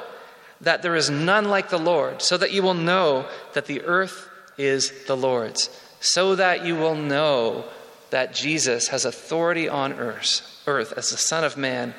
that 0.60 0.82
there 0.82 0.94
is 0.94 1.10
none 1.10 1.46
like 1.46 1.70
the 1.70 1.78
Lord, 1.78 2.22
so 2.22 2.36
that 2.36 2.52
you 2.52 2.62
will 2.62 2.74
know 2.74 3.26
that 3.54 3.66
the 3.66 3.82
earth 3.82 4.28
is 4.56 5.06
the 5.06 5.16
Lord's, 5.16 5.70
so 6.00 6.36
that 6.36 6.64
you 6.64 6.76
will 6.76 6.94
know 6.94 7.64
that 8.10 8.34
Jesus 8.34 8.88
has 8.88 9.04
authority 9.04 9.68
on 9.68 9.94
earth, 9.94 10.62
earth 10.66 10.92
as 10.96 11.10
the 11.10 11.16
Son 11.16 11.44
of 11.44 11.56
Man 11.56 11.94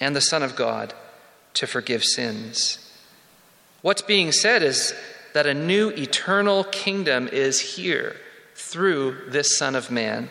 and 0.00 0.14
the 0.14 0.20
Son 0.20 0.42
of 0.42 0.56
God 0.56 0.94
to 1.54 1.66
forgive 1.66 2.04
sins. 2.04 2.78
What's 3.82 4.02
being 4.02 4.32
said 4.32 4.62
is 4.62 4.94
that 5.32 5.46
a 5.46 5.54
new 5.54 5.90
eternal 5.90 6.64
kingdom 6.64 7.28
is 7.28 7.60
here 7.60 8.16
through 8.56 9.18
this 9.28 9.56
Son 9.58 9.76
of 9.76 9.90
Man. 9.90 10.30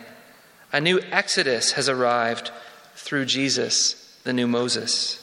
A 0.72 0.80
new 0.80 1.00
exodus 1.10 1.72
has 1.72 1.88
arrived 1.88 2.50
through 2.96 3.24
Jesus, 3.24 4.18
the 4.24 4.32
new 4.32 4.48
Moses. 4.48 5.22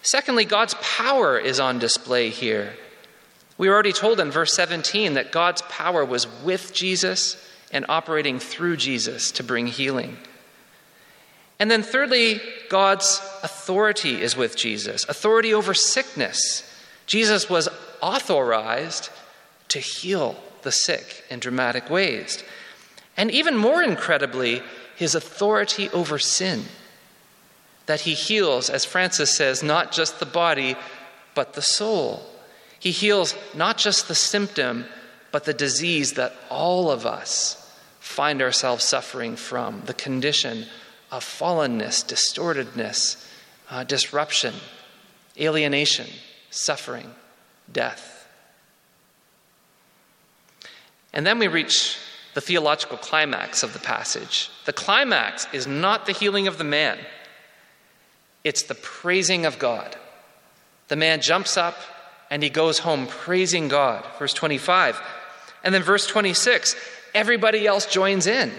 Secondly, 0.00 0.44
God's 0.44 0.74
power 0.80 1.36
is 1.38 1.58
on 1.58 1.80
display 1.80 2.30
here. 2.30 2.72
We 3.58 3.68
were 3.68 3.74
already 3.74 3.92
told 3.92 4.20
in 4.20 4.30
verse 4.30 4.54
17 4.54 5.14
that 5.14 5.32
God's 5.32 5.62
power 5.62 6.04
was 6.04 6.28
with 6.44 6.72
Jesus 6.72 7.36
and 7.72 7.84
operating 7.88 8.38
through 8.38 8.76
Jesus 8.76 9.32
to 9.32 9.42
bring 9.42 9.66
healing. 9.66 10.16
And 11.58 11.68
then, 11.68 11.82
thirdly, 11.82 12.40
God's 12.68 13.20
authority 13.42 14.22
is 14.22 14.36
with 14.36 14.56
Jesus 14.56 15.04
authority 15.08 15.52
over 15.52 15.74
sickness. 15.74 16.62
Jesus 17.06 17.50
was 17.50 17.68
authorized 18.00 19.10
to 19.68 19.80
heal 19.80 20.40
the 20.68 20.72
sick 20.72 21.24
in 21.30 21.40
dramatic 21.40 21.88
ways. 21.88 22.44
And 23.16 23.30
even 23.30 23.56
more 23.56 23.82
incredibly, 23.82 24.60
his 24.96 25.14
authority 25.14 25.88
over 25.94 26.18
sin. 26.18 26.64
That 27.86 28.00
he 28.00 28.12
heals, 28.12 28.68
as 28.68 28.84
Francis 28.84 29.34
says, 29.34 29.62
not 29.62 29.92
just 29.92 30.20
the 30.20 30.26
body, 30.26 30.76
but 31.34 31.54
the 31.54 31.62
soul. 31.62 32.22
He 32.78 32.90
heals 32.90 33.34
not 33.54 33.78
just 33.78 34.08
the 34.08 34.14
symptom, 34.14 34.84
but 35.32 35.44
the 35.44 35.54
disease 35.54 36.12
that 36.12 36.34
all 36.50 36.90
of 36.90 37.06
us 37.06 37.72
find 37.98 38.42
ourselves 38.42 38.84
suffering 38.84 39.36
from 39.36 39.80
the 39.86 39.94
condition 39.94 40.66
of 41.10 41.24
fallenness, 41.24 42.06
distortedness, 42.06 43.26
uh, 43.70 43.84
disruption, 43.84 44.52
alienation, 45.40 46.08
suffering, 46.50 47.10
death. 47.72 48.17
And 51.18 51.26
then 51.26 51.40
we 51.40 51.48
reach 51.48 51.98
the 52.34 52.40
theological 52.40 52.96
climax 52.96 53.64
of 53.64 53.72
the 53.72 53.80
passage. 53.80 54.52
The 54.66 54.72
climax 54.72 55.48
is 55.52 55.66
not 55.66 56.06
the 56.06 56.12
healing 56.12 56.46
of 56.46 56.58
the 56.58 56.64
man, 56.64 56.96
it's 58.44 58.62
the 58.62 58.76
praising 58.76 59.44
of 59.44 59.58
God. 59.58 59.96
The 60.86 60.94
man 60.94 61.20
jumps 61.20 61.56
up 61.56 61.76
and 62.30 62.40
he 62.40 62.50
goes 62.50 62.78
home 62.78 63.08
praising 63.08 63.66
God. 63.66 64.06
Verse 64.20 64.32
25. 64.32 65.02
And 65.64 65.74
then 65.74 65.82
verse 65.82 66.06
26 66.06 66.76
everybody 67.16 67.66
else 67.66 67.86
joins 67.86 68.28
in 68.28 68.52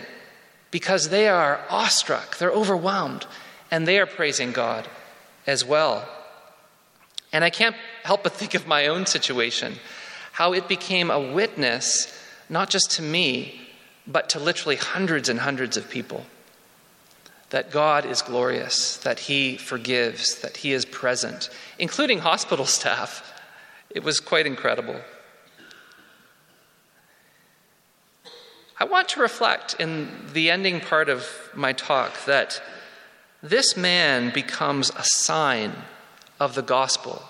because 0.70 1.08
they 1.08 1.30
are 1.30 1.62
awestruck, 1.70 2.40
they're 2.40 2.52
overwhelmed, 2.52 3.26
and 3.72 3.88
they 3.88 4.00
are 4.00 4.06
praising 4.06 4.52
God 4.52 4.86
as 5.48 5.64
well. 5.64 6.06
And 7.32 7.46
I 7.46 7.52
can't 7.52 7.78
help 8.04 8.24
but 8.24 8.34
think 8.34 8.54
of 8.54 8.68
my 8.68 8.88
own 8.88 9.06
situation, 9.06 9.76
how 10.34 10.52
it 10.52 10.68
became 10.68 11.10
a 11.10 11.32
witness 11.32 12.19
not 12.50 12.70
just 12.70 12.92
to 12.92 13.02
me, 13.02 13.62
but 14.08 14.30
to 14.30 14.40
literally 14.40 14.76
hundreds 14.76 15.30
and 15.30 15.40
hundreds 15.40 15.78
of 15.78 15.90
people. 15.90 16.26
That 17.52 17.72
God 17.72 18.06
is 18.06 18.22
glorious, 18.22 18.98
that 18.98 19.20
He 19.20 19.58
forgives, 19.58 20.40
that 20.42 20.58
He 20.58 20.74
is 20.74 20.86
present, 20.86 21.50
including 21.78 22.20
hospital 22.20 22.66
staff. 22.80 23.34
It 23.90 24.04
was 24.04 24.20
quite 24.20 24.46
incredible. 24.46 25.00
I 28.80 28.86
want 28.86 29.10
to 29.10 29.22
reflect 29.22 29.76
in 29.80 30.10
the 30.32 30.50
ending 30.50 30.80
part 30.80 31.10
of 31.10 31.28
my 31.54 31.74
talk 31.74 32.26
that 32.26 32.62
this 33.44 33.76
man 33.76 34.32
becomes 34.34 34.90
a 34.92 35.04
sign 35.04 35.74
of 36.40 36.56
the 36.56 36.62
gospel 36.62 37.24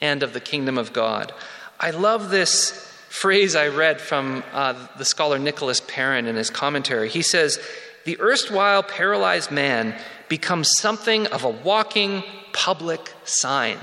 and 0.00 0.22
of 0.22 0.32
the 0.32 0.40
kingdom 0.40 0.78
of 0.78 0.92
God. 0.92 1.32
I 1.78 1.90
love 1.90 2.30
this 2.30 2.93
phrase 3.14 3.54
I 3.54 3.68
read 3.68 4.00
from 4.00 4.42
uh, 4.52 4.88
the 4.98 5.04
scholar 5.04 5.38
Nicholas 5.38 5.80
Perrin 5.80 6.26
in 6.26 6.34
his 6.34 6.50
commentary. 6.50 7.08
He 7.08 7.22
says, 7.22 7.60
The 8.04 8.20
erstwhile 8.20 8.82
paralyzed 8.82 9.52
man 9.52 9.96
becomes 10.28 10.68
something 10.78 11.28
of 11.28 11.44
a 11.44 11.48
walking 11.48 12.24
public 12.52 13.14
sign, 13.22 13.78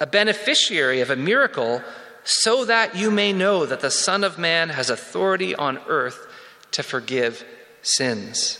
a 0.00 0.06
beneficiary 0.08 1.00
of 1.00 1.10
a 1.10 1.16
miracle, 1.16 1.80
so 2.24 2.64
that 2.64 2.96
you 2.96 3.12
may 3.12 3.32
know 3.32 3.66
that 3.66 3.80
the 3.80 3.90
Son 3.90 4.24
of 4.24 4.36
Man 4.36 4.68
has 4.70 4.90
authority 4.90 5.54
on 5.54 5.78
earth 5.86 6.26
to 6.72 6.82
forgive 6.82 7.44
sins. 7.82 8.58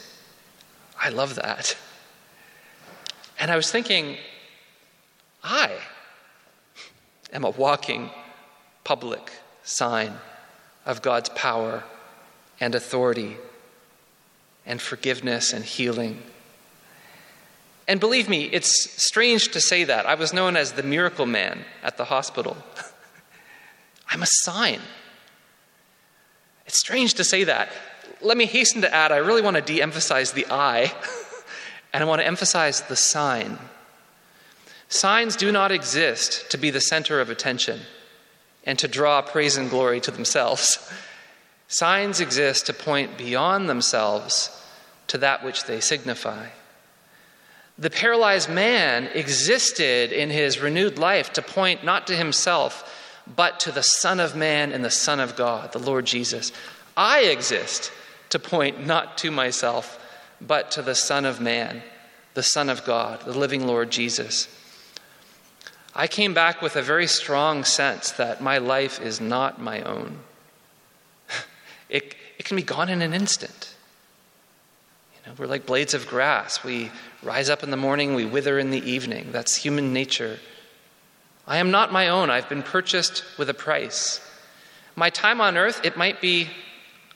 I 1.02 1.08
love 1.08 1.34
that. 1.34 1.76
And 3.40 3.50
I 3.50 3.56
was 3.56 3.72
thinking, 3.72 4.18
I 5.42 5.72
am 7.32 7.42
a 7.42 7.50
walking 7.50 8.10
public 8.84 9.32
sign 9.64 10.12
of 10.86 11.02
God's 11.02 11.30
power 11.30 11.82
and 12.60 12.74
authority 12.74 13.36
and 14.64 14.80
forgiveness 14.80 15.52
and 15.52 15.64
healing. 15.64 16.22
And 17.88 18.00
believe 18.00 18.28
me, 18.28 18.44
it's 18.44 18.90
strange 19.02 19.48
to 19.48 19.60
say 19.60 19.84
that. 19.84 20.06
I 20.06 20.14
was 20.14 20.32
known 20.32 20.56
as 20.56 20.72
the 20.72 20.82
miracle 20.82 21.26
man 21.26 21.64
at 21.82 21.96
the 21.96 22.04
hospital. 22.04 22.56
I'm 24.08 24.22
a 24.22 24.28
sign. 24.28 24.80
It's 26.66 26.78
strange 26.78 27.14
to 27.14 27.24
say 27.24 27.44
that. 27.44 27.70
Let 28.22 28.36
me 28.38 28.46
hasten 28.46 28.82
to 28.82 28.94
add 28.94 29.12
I 29.12 29.18
really 29.18 29.42
want 29.42 29.56
to 29.56 29.62
de 29.62 29.82
emphasize 29.82 30.32
the 30.32 30.46
I, 30.50 30.92
and 31.92 32.02
I 32.02 32.06
want 32.06 32.20
to 32.20 32.26
emphasize 32.26 32.82
the 32.82 32.96
sign. 32.96 33.58
Signs 34.88 35.36
do 35.36 35.52
not 35.52 35.72
exist 35.72 36.50
to 36.50 36.58
be 36.58 36.70
the 36.70 36.80
center 36.80 37.20
of 37.20 37.28
attention 37.28 37.80
and 38.64 38.78
to 38.78 38.88
draw 38.88 39.22
praise 39.22 39.56
and 39.56 39.70
glory 39.70 40.00
to 40.00 40.10
themselves. 40.10 40.92
Signs 41.68 42.20
exist 42.20 42.66
to 42.66 42.72
point 42.72 43.18
beyond 43.18 43.68
themselves 43.68 44.50
to 45.08 45.18
that 45.18 45.44
which 45.44 45.64
they 45.64 45.80
signify. 45.80 46.48
The 47.78 47.90
paralyzed 47.90 48.48
man 48.48 49.08
existed 49.14 50.12
in 50.12 50.30
his 50.30 50.60
renewed 50.60 50.98
life 50.98 51.32
to 51.32 51.42
point 51.42 51.84
not 51.84 52.06
to 52.06 52.16
himself, 52.16 52.90
but 53.26 53.60
to 53.60 53.72
the 53.72 53.82
Son 53.82 54.20
of 54.20 54.36
Man 54.36 54.72
and 54.72 54.84
the 54.84 54.90
Son 54.90 55.18
of 55.18 55.34
God, 55.34 55.72
the 55.72 55.78
Lord 55.78 56.04
Jesus. 56.04 56.52
I 56.96 57.20
exist 57.22 57.90
to 58.30 58.38
point 58.38 58.86
not 58.86 59.18
to 59.18 59.30
myself, 59.30 59.98
but 60.40 60.70
to 60.72 60.82
the 60.82 60.94
Son 60.94 61.24
of 61.24 61.40
Man, 61.40 61.82
the 62.34 62.42
Son 62.42 62.68
of 62.68 62.84
God, 62.84 63.22
the 63.24 63.36
living 63.36 63.66
Lord 63.66 63.90
Jesus. 63.90 64.48
I 65.94 66.08
came 66.08 66.34
back 66.34 66.60
with 66.60 66.74
a 66.74 66.82
very 66.82 67.06
strong 67.06 67.62
sense 67.62 68.10
that 68.12 68.42
my 68.42 68.58
life 68.58 69.00
is 69.00 69.20
not 69.20 69.60
my 69.60 69.82
own. 69.82 70.18
It, 71.90 72.16
it 72.38 72.46
can 72.46 72.56
be 72.56 72.62
gone 72.62 72.88
in 72.88 73.02
an 73.02 73.12
instant. 73.12 73.74
You 75.14 75.28
know, 75.30 75.36
we're 75.38 75.46
like 75.46 75.66
blades 75.66 75.94
of 75.94 76.08
grass. 76.08 76.64
We 76.64 76.90
rise 77.22 77.50
up 77.50 77.62
in 77.62 77.70
the 77.70 77.76
morning, 77.76 78.14
we 78.14 78.24
wither 78.24 78.58
in 78.58 78.70
the 78.70 78.80
evening. 78.90 79.30
That's 79.30 79.54
human 79.54 79.92
nature. 79.92 80.38
I 81.46 81.58
am 81.58 81.70
not 81.70 81.92
my 81.92 82.08
own. 82.08 82.30
I've 82.30 82.48
been 82.48 82.62
purchased 82.62 83.22
with 83.38 83.50
a 83.50 83.54
price. 83.54 84.20
My 84.96 85.10
time 85.10 85.40
on 85.40 85.56
earth, 85.56 85.84
it 85.84 85.96
might 85.96 86.20
be 86.20 86.48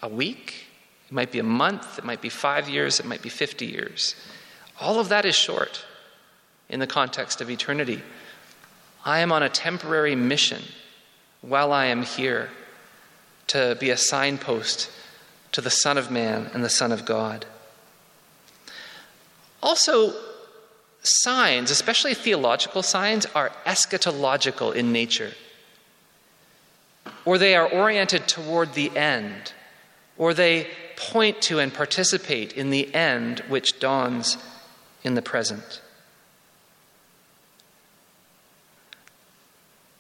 a 0.02 0.08
week, 0.08 0.66
it 1.08 1.12
might 1.12 1.32
be 1.32 1.38
a 1.38 1.44
month, 1.44 1.98
it 1.98 2.04
might 2.04 2.20
be 2.20 2.28
five 2.28 2.68
years, 2.68 3.00
it 3.00 3.06
might 3.06 3.22
be 3.22 3.30
50 3.30 3.66
years. 3.66 4.14
All 4.80 5.00
of 5.00 5.08
that 5.08 5.24
is 5.24 5.34
short 5.34 5.84
in 6.68 6.78
the 6.78 6.86
context 6.86 7.40
of 7.40 7.50
eternity. 7.50 8.02
I 9.08 9.20
am 9.20 9.32
on 9.32 9.42
a 9.42 9.48
temporary 9.48 10.14
mission 10.14 10.62
while 11.40 11.72
I 11.72 11.86
am 11.86 12.02
here 12.02 12.50
to 13.46 13.74
be 13.80 13.88
a 13.88 13.96
signpost 13.96 14.90
to 15.52 15.62
the 15.62 15.70
Son 15.70 15.96
of 15.96 16.10
Man 16.10 16.50
and 16.52 16.62
the 16.62 16.68
Son 16.68 16.92
of 16.92 17.06
God. 17.06 17.46
Also, 19.62 20.12
signs, 21.00 21.70
especially 21.70 22.12
theological 22.12 22.82
signs, 22.82 23.24
are 23.34 23.50
eschatological 23.64 24.74
in 24.74 24.92
nature, 24.92 25.32
or 27.24 27.38
they 27.38 27.56
are 27.56 27.66
oriented 27.66 28.28
toward 28.28 28.74
the 28.74 28.94
end, 28.94 29.54
or 30.18 30.34
they 30.34 30.66
point 30.96 31.40
to 31.40 31.60
and 31.60 31.72
participate 31.72 32.52
in 32.52 32.68
the 32.68 32.94
end 32.94 33.40
which 33.48 33.80
dawns 33.80 34.36
in 35.02 35.14
the 35.14 35.22
present. 35.22 35.80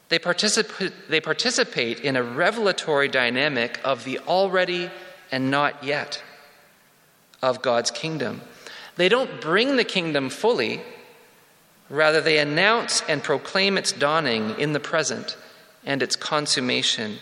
They 0.08 0.18
participate, 0.18 0.92
they 1.08 1.20
participate 1.20 2.00
in 2.00 2.16
a 2.16 2.22
revelatory 2.22 3.08
dynamic 3.08 3.78
of 3.84 4.04
the 4.04 4.18
already 4.20 4.90
and 5.30 5.50
not 5.50 5.84
yet 5.84 6.22
of 7.42 7.62
God's 7.62 7.90
kingdom. 7.90 8.40
They 8.96 9.08
don't 9.08 9.40
bring 9.40 9.76
the 9.76 9.84
kingdom 9.84 10.30
fully, 10.30 10.80
rather, 11.90 12.20
they 12.20 12.38
announce 12.38 13.02
and 13.08 13.22
proclaim 13.22 13.78
its 13.78 13.92
dawning 13.92 14.58
in 14.58 14.72
the 14.72 14.80
present 14.80 15.36
and 15.84 16.02
its 16.02 16.16
consummation 16.16 17.18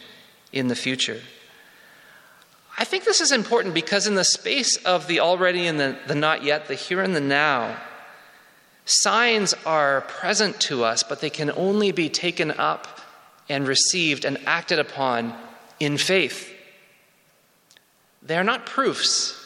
in 0.53 0.69
the 0.69 0.75
future. 0.77 1.21
I 2.79 2.85
think 2.85 3.05
this 3.05 3.21
is 3.21 3.33
important 3.33 3.75
because, 3.75 4.07
in 4.07 4.15
the 4.15 4.25
space 4.25 4.77
of 4.85 5.07
the 5.07 5.21
already 5.21 5.67
and 5.67 5.81
the, 5.81 5.97
the 6.07 6.15
not 6.15 6.45
yet, 6.45 6.69
the 6.69 6.75
here 6.75 7.01
and 7.01 7.17
the 7.17 7.21
now, 7.21 7.77
Signs 8.87 9.53
are 9.67 10.03
present 10.03 10.61
to 10.63 10.85
us, 10.85 11.03
but 11.03 11.21
they 11.21 11.29
can 11.29 11.51
only 11.51 11.91
be 11.91 12.09
taken 12.09 12.53
up 12.53 13.01
and 13.49 13.67
received 13.67 14.25
and 14.25 14.39
acted 14.47 14.79
upon 14.79 15.35
in 15.81 15.99
faith. 15.99 16.53
They 18.23 18.37
are 18.37 18.45
not 18.45 18.65
proofs. 18.65 19.43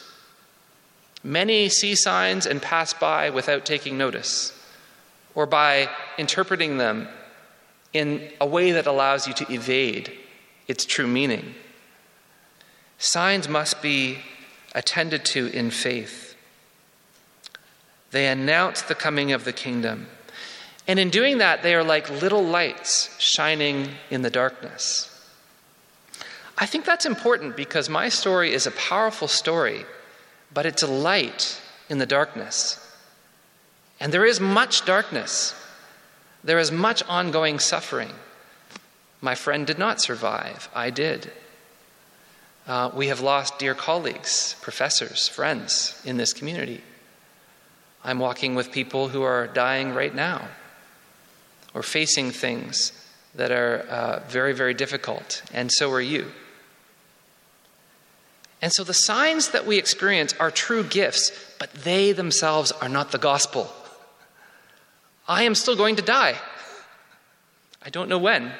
Many 1.23 1.69
see 1.69 1.95
signs 1.95 2.45
and 2.45 2.61
pass 2.61 2.93
by 2.93 3.31
without 3.31 3.65
taking 3.65 3.97
notice, 3.97 4.57
or 5.33 5.47
by 5.47 5.89
interpreting 6.17 6.77
them 6.77 7.07
in 7.93 8.29
a 8.39 8.45
way 8.45 8.71
that 8.71 8.87
allows 8.87 9.27
you 9.27 9.33
to 9.33 9.51
evade 9.51 10.11
its 10.67 10.85
true 10.85 11.07
meaning. 11.07 11.55
Signs 12.99 13.49
must 13.49 13.81
be 13.81 14.19
attended 14.73 15.25
to 15.25 15.47
in 15.47 15.71
faith. 15.71 16.30
They 18.11 18.27
announce 18.27 18.81
the 18.81 18.95
coming 18.95 19.31
of 19.31 19.45
the 19.45 19.53
kingdom. 19.53 20.07
And 20.87 20.99
in 20.99 21.09
doing 21.09 21.37
that, 21.37 21.63
they 21.63 21.73
are 21.75 21.83
like 21.83 22.09
little 22.09 22.43
lights 22.43 23.15
shining 23.19 23.89
in 24.09 24.21
the 24.21 24.29
darkness. 24.29 25.07
I 26.57 26.65
think 26.65 26.85
that's 26.85 27.05
important 27.05 27.55
because 27.55 27.89
my 27.89 28.09
story 28.09 28.53
is 28.53 28.67
a 28.67 28.71
powerful 28.71 29.27
story, 29.27 29.85
but 30.53 30.65
it's 30.65 30.83
a 30.83 30.87
light 30.87 31.59
in 31.89 31.97
the 31.97 32.05
darkness. 32.05 32.77
And 33.99 34.13
there 34.13 34.25
is 34.25 34.39
much 34.39 34.85
darkness, 34.85 35.55
there 36.43 36.59
is 36.59 36.71
much 36.71 37.03
ongoing 37.07 37.59
suffering. 37.59 38.11
My 39.21 39.35
friend 39.35 39.67
did 39.67 39.77
not 39.77 40.01
survive, 40.01 40.69
I 40.73 40.89
did. 40.89 41.31
Uh, 42.67 42.91
we 42.93 43.07
have 43.07 43.21
lost 43.21 43.59
dear 43.59 43.75
colleagues, 43.75 44.55
professors, 44.61 45.27
friends 45.27 46.01
in 46.05 46.17
this 46.17 46.33
community. 46.33 46.81
I'm 48.03 48.19
walking 48.19 48.55
with 48.55 48.71
people 48.71 49.09
who 49.09 49.23
are 49.23 49.47
dying 49.47 49.93
right 49.93 50.13
now 50.13 50.47
or 51.73 51.83
facing 51.83 52.31
things 52.31 52.91
that 53.35 53.51
are 53.51 53.85
uh, 53.89 54.19
very, 54.27 54.53
very 54.53 54.73
difficult, 54.73 55.43
and 55.53 55.71
so 55.71 55.91
are 55.91 56.01
you. 56.01 56.31
And 58.61 58.71
so 58.71 58.83
the 58.83 58.93
signs 58.93 59.49
that 59.49 59.65
we 59.65 59.77
experience 59.77 60.33
are 60.39 60.51
true 60.51 60.83
gifts, 60.83 61.31
but 61.59 61.71
they 61.73 62.11
themselves 62.11 62.71
are 62.71 62.89
not 62.89 63.11
the 63.11 63.17
gospel. 63.17 63.71
I 65.27 65.43
am 65.43 65.55
still 65.55 65.75
going 65.75 65.95
to 65.95 66.01
die. 66.01 66.35
I 67.83 67.89
don't 67.89 68.09
know 68.09 68.19
when. 68.19 68.51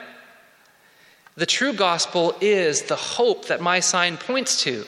The 1.36 1.46
true 1.46 1.74
gospel 1.74 2.36
is 2.42 2.84
the 2.84 2.96
hope 2.96 3.48
that 3.48 3.62
my 3.62 3.80
sign 3.80 4.18
points 4.18 4.64
to 4.64 4.86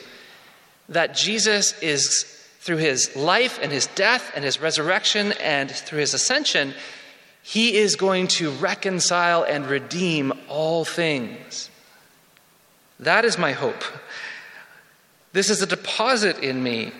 that 0.88 1.14
Jesus 1.14 1.80
is 1.80 2.33
through 2.64 2.78
his 2.78 3.14
life 3.14 3.58
and 3.60 3.70
his 3.70 3.88
death 3.88 4.32
and 4.34 4.42
his 4.42 4.58
resurrection 4.58 5.32
and 5.32 5.70
through 5.70 5.98
his 5.98 6.14
ascension, 6.14 6.72
he 7.42 7.76
is 7.76 7.94
going 7.94 8.26
to 8.26 8.50
reconcile 8.52 9.42
and 9.42 9.66
redeem 9.66 10.32
all 10.48 10.86
things. 10.86 11.68
That 12.98 13.26
is 13.26 13.36
my 13.36 13.52
hope. 13.52 13.84
This 15.34 15.50
is 15.50 15.60
a 15.60 15.66
deposit 15.66 16.38
in 16.38 16.62
me. 16.62 16.92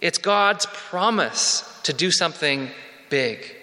It's 0.00 0.16
God's 0.16 0.64
promise 0.72 1.70
to 1.82 1.92
do 1.92 2.10
something 2.10 2.70
big. 3.10 3.54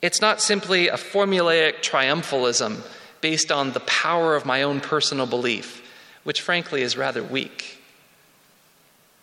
It's 0.00 0.20
not 0.20 0.40
simply 0.40 0.88
a 0.88 0.96
formulaic 0.96 1.80
triumphalism 1.82 2.82
based 3.20 3.50
on 3.50 3.72
the 3.72 3.80
power 3.80 4.36
of 4.36 4.46
my 4.46 4.62
own 4.62 4.80
personal 4.80 5.26
belief, 5.26 5.82
which 6.22 6.40
frankly 6.40 6.82
is 6.82 6.96
rather 6.96 7.24
weak. 7.24 7.81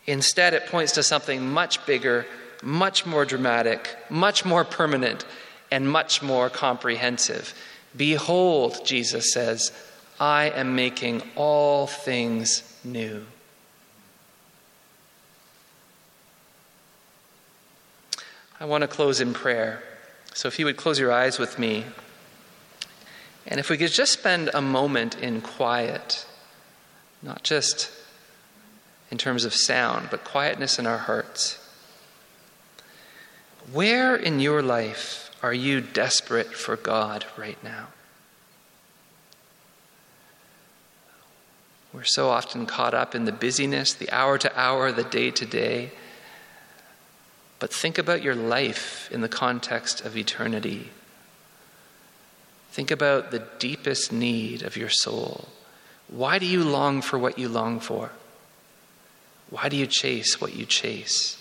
Instead, 0.09 0.55
it 0.55 0.65
points 0.65 0.93
to 0.93 1.03
something 1.03 1.51
much 1.51 1.85
bigger, 1.85 2.25
much 2.63 3.05
more 3.05 3.25
dramatic, 3.25 3.95
much 4.09 4.43
more 4.43 4.65
permanent, 4.65 5.23
and 5.69 5.87
much 5.87 6.23
more 6.23 6.49
comprehensive. 6.49 7.53
Behold, 7.95 8.83
Jesus 8.83 9.31
says, 9.31 9.71
I 10.19 10.49
am 10.49 10.75
making 10.75 11.21
all 11.35 11.85
things 11.85 12.63
new. 12.83 13.23
I 18.59 18.65
want 18.65 18.81
to 18.81 18.87
close 18.87 19.21
in 19.21 19.35
prayer. 19.35 19.83
So 20.33 20.47
if 20.47 20.57
you 20.57 20.65
would 20.65 20.75
close 20.75 20.97
your 20.97 21.11
eyes 21.11 21.37
with 21.37 21.59
me, 21.59 21.85
and 23.45 23.59
if 23.59 23.69
we 23.69 23.77
could 23.77 23.91
just 23.91 24.13
spend 24.13 24.49
a 24.55 24.61
moment 24.61 25.19
in 25.19 25.41
quiet, 25.41 26.25
not 27.21 27.43
just 27.43 27.91
in 29.11 29.17
terms 29.17 29.45
of 29.45 29.53
sound, 29.53 30.09
but 30.11 30.23
quietness 30.23 30.77
in 30.77 30.85
our 30.85 30.99
hearts. 30.99 31.57
Where 33.71 34.15
in 34.15 34.39
your 34.39 34.61
life 34.61 35.31
are 35.41 35.53
you 35.53 35.81
desperate 35.81 36.53
for 36.53 36.75
God 36.75 37.25
right 37.37 37.61
now? 37.63 37.87
We're 41.93 42.03
so 42.03 42.29
often 42.29 42.65
caught 42.65 42.93
up 42.93 43.15
in 43.15 43.25
the 43.25 43.31
busyness, 43.31 43.93
the 43.93 44.11
hour 44.11 44.37
to 44.37 44.59
hour, 44.59 44.91
the 44.91 45.03
day 45.03 45.31
to 45.31 45.45
day. 45.45 45.91
But 47.57 47.73
think 47.73 47.97
about 47.97 48.21
your 48.21 48.35
life 48.35 49.09
in 49.11 49.21
the 49.21 49.29
context 49.29 50.01
of 50.01 50.15
eternity. 50.15 50.91
Think 52.71 52.91
about 52.91 53.31
the 53.31 53.43
deepest 53.57 54.11
need 54.13 54.61
of 54.61 54.77
your 54.77 54.89
soul. 54.89 55.49
Why 56.07 56.37
do 56.37 56.45
you 56.45 56.63
long 56.63 57.01
for 57.01 57.17
what 57.17 57.39
you 57.39 57.49
long 57.49 57.79
for? 57.79 58.11
Why 59.49 59.69
do 59.69 59.77
you 59.77 59.87
chase 59.87 60.39
what 60.39 60.55
you 60.55 60.65
chase? 60.65 61.37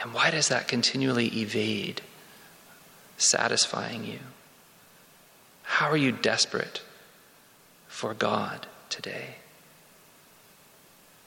And 0.00 0.12
why 0.12 0.30
does 0.30 0.48
that 0.48 0.68
continually 0.68 1.28
evade 1.28 2.02
satisfying 3.16 4.04
you? 4.04 4.18
How 5.62 5.88
are 5.88 5.96
you 5.96 6.12
desperate 6.12 6.82
for 7.88 8.12
God 8.12 8.66
today? 8.90 9.36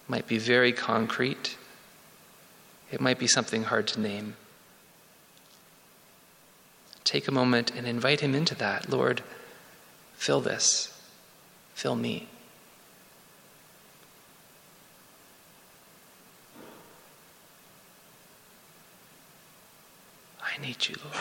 It 0.03 0.09
might 0.09 0.27
be 0.27 0.37
very 0.37 0.71
concrete. 0.71 1.57
It 2.91 3.01
might 3.01 3.17
be 3.17 3.27
something 3.27 3.63
hard 3.63 3.87
to 3.87 3.99
name. 3.99 4.35
Take 7.03 7.27
a 7.27 7.31
moment 7.31 7.71
and 7.75 7.87
invite 7.87 8.19
Him 8.19 8.35
into 8.35 8.55
that. 8.55 8.89
Lord, 8.89 9.21
fill 10.15 10.41
this, 10.41 10.99
fill 11.73 11.95
me. 11.95 12.27
I 20.55 20.61
need 20.61 20.87
you, 20.87 20.95
Lord. 21.03 21.15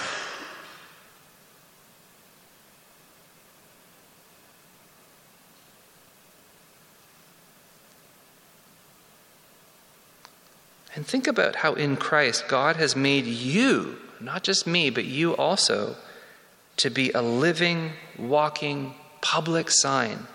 And 10.94 11.04
think 11.04 11.26
about 11.26 11.56
how 11.56 11.74
in 11.74 11.96
Christ 11.96 12.46
God 12.46 12.76
has 12.76 12.94
made 12.94 13.26
you, 13.26 13.96
not 14.20 14.44
just 14.44 14.66
me, 14.66 14.90
but 14.90 15.04
you 15.04 15.36
also, 15.36 15.96
to 16.76 16.90
be 16.90 17.10
a 17.10 17.22
living, 17.22 17.92
walking, 18.16 18.94
public 19.20 19.70
sign 19.70 20.28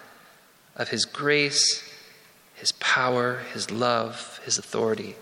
of 0.75 0.89
His 0.89 1.05
grace, 1.05 1.89
His 2.55 2.73
power, 2.73 3.39
His 3.53 3.71
love, 3.71 4.41
His 4.43 4.57
authority. 4.57 5.15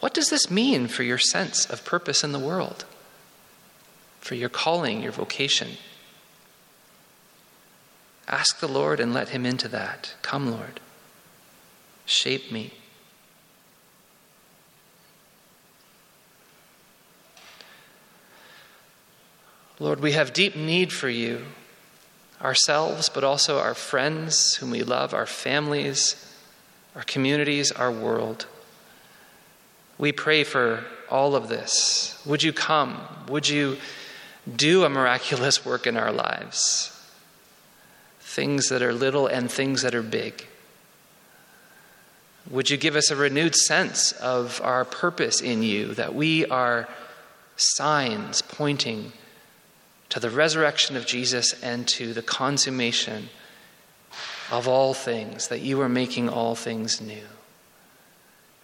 What 0.00 0.14
does 0.14 0.30
this 0.30 0.50
mean 0.50 0.88
for 0.88 1.02
your 1.02 1.18
sense 1.18 1.66
of 1.66 1.84
purpose 1.84 2.24
in 2.24 2.32
the 2.32 2.38
world? 2.38 2.84
For 4.20 4.34
your 4.34 4.48
calling, 4.48 5.02
your 5.02 5.12
vocation? 5.12 5.72
Ask 8.26 8.60
the 8.60 8.68
Lord 8.68 8.98
and 8.98 9.12
let 9.12 9.30
Him 9.30 9.44
into 9.44 9.68
that. 9.68 10.14
Come, 10.22 10.50
Lord. 10.50 10.80
Shape 12.06 12.50
me. 12.50 12.72
Lord, 19.78 20.00
we 20.00 20.12
have 20.12 20.34
deep 20.34 20.54
need 20.56 20.92
for 20.92 21.08
you, 21.08 21.46
ourselves, 22.42 23.08
but 23.08 23.24
also 23.24 23.58
our 23.58 23.74
friends 23.74 24.56
whom 24.56 24.70
we 24.70 24.82
love, 24.82 25.14
our 25.14 25.26
families, 25.26 26.34
our 26.94 27.02
communities, 27.02 27.72
our 27.72 27.90
world. 27.90 28.46
We 30.00 30.12
pray 30.12 30.44
for 30.44 30.82
all 31.10 31.36
of 31.36 31.48
this. 31.48 32.18
Would 32.24 32.42
you 32.42 32.54
come? 32.54 32.98
Would 33.28 33.50
you 33.50 33.76
do 34.56 34.84
a 34.84 34.88
miraculous 34.88 35.62
work 35.66 35.86
in 35.86 35.98
our 35.98 36.10
lives? 36.10 36.98
Things 38.20 38.70
that 38.70 38.80
are 38.80 38.94
little 38.94 39.26
and 39.26 39.52
things 39.52 39.82
that 39.82 39.94
are 39.94 40.02
big. 40.02 40.46
Would 42.48 42.70
you 42.70 42.78
give 42.78 42.96
us 42.96 43.10
a 43.10 43.16
renewed 43.16 43.54
sense 43.54 44.12
of 44.12 44.62
our 44.64 44.86
purpose 44.86 45.42
in 45.42 45.62
you, 45.62 45.92
that 45.92 46.14
we 46.14 46.46
are 46.46 46.88
signs 47.56 48.40
pointing 48.40 49.12
to 50.08 50.18
the 50.18 50.30
resurrection 50.30 50.96
of 50.96 51.04
Jesus 51.04 51.62
and 51.62 51.86
to 51.88 52.14
the 52.14 52.22
consummation 52.22 53.28
of 54.50 54.66
all 54.66 54.94
things, 54.94 55.48
that 55.48 55.60
you 55.60 55.78
are 55.82 55.90
making 55.90 56.30
all 56.30 56.54
things 56.54 57.02
new. 57.02 57.26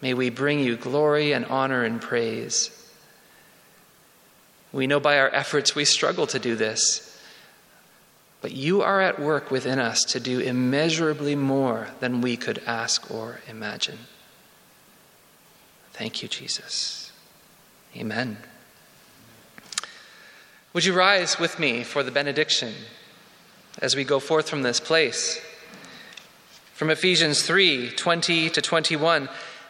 May 0.00 0.14
we 0.14 0.30
bring 0.30 0.60
you 0.60 0.76
glory 0.76 1.32
and 1.32 1.46
honor 1.46 1.84
and 1.84 2.00
praise. 2.00 2.70
We 4.72 4.86
know 4.86 5.00
by 5.00 5.18
our 5.18 5.30
efforts 5.30 5.74
we 5.74 5.84
struggle 5.84 6.26
to 6.28 6.38
do 6.38 6.54
this, 6.54 7.18
but 8.42 8.52
you 8.52 8.82
are 8.82 9.00
at 9.00 9.18
work 9.18 9.50
within 9.50 9.78
us 9.78 10.02
to 10.04 10.20
do 10.20 10.38
immeasurably 10.38 11.34
more 11.34 11.88
than 12.00 12.20
we 12.20 12.36
could 12.36 12.58
ask 12.66 13.10
or 13.10 13.40
imagine. 13.48 13.98
Thank 15.92 16.22
you, 16.22 16.28
Jesus. 16.28 17.10
Amen. 17.96 18.36
Would 20.74 20.84
you 20.84 20.92
rise 20.92 21.38
with 21.38 21.58
me 21.58 21.82
for 21.82 22.02
the 22.02 22.10
benediction 22.10 22.74
as 23.78 23.96
we 23.96 24.04
go 24.04 24.20
forth 24.20 24.50
from 24.50 24.60
this 24.60 24.78
place? 24.78 25.40
From 26.74 26.90
Ephesians 26.90 27.40
3 27.42 27.92
20 27.92 28.50
to 28.50 28.60
21. 28.60 29.30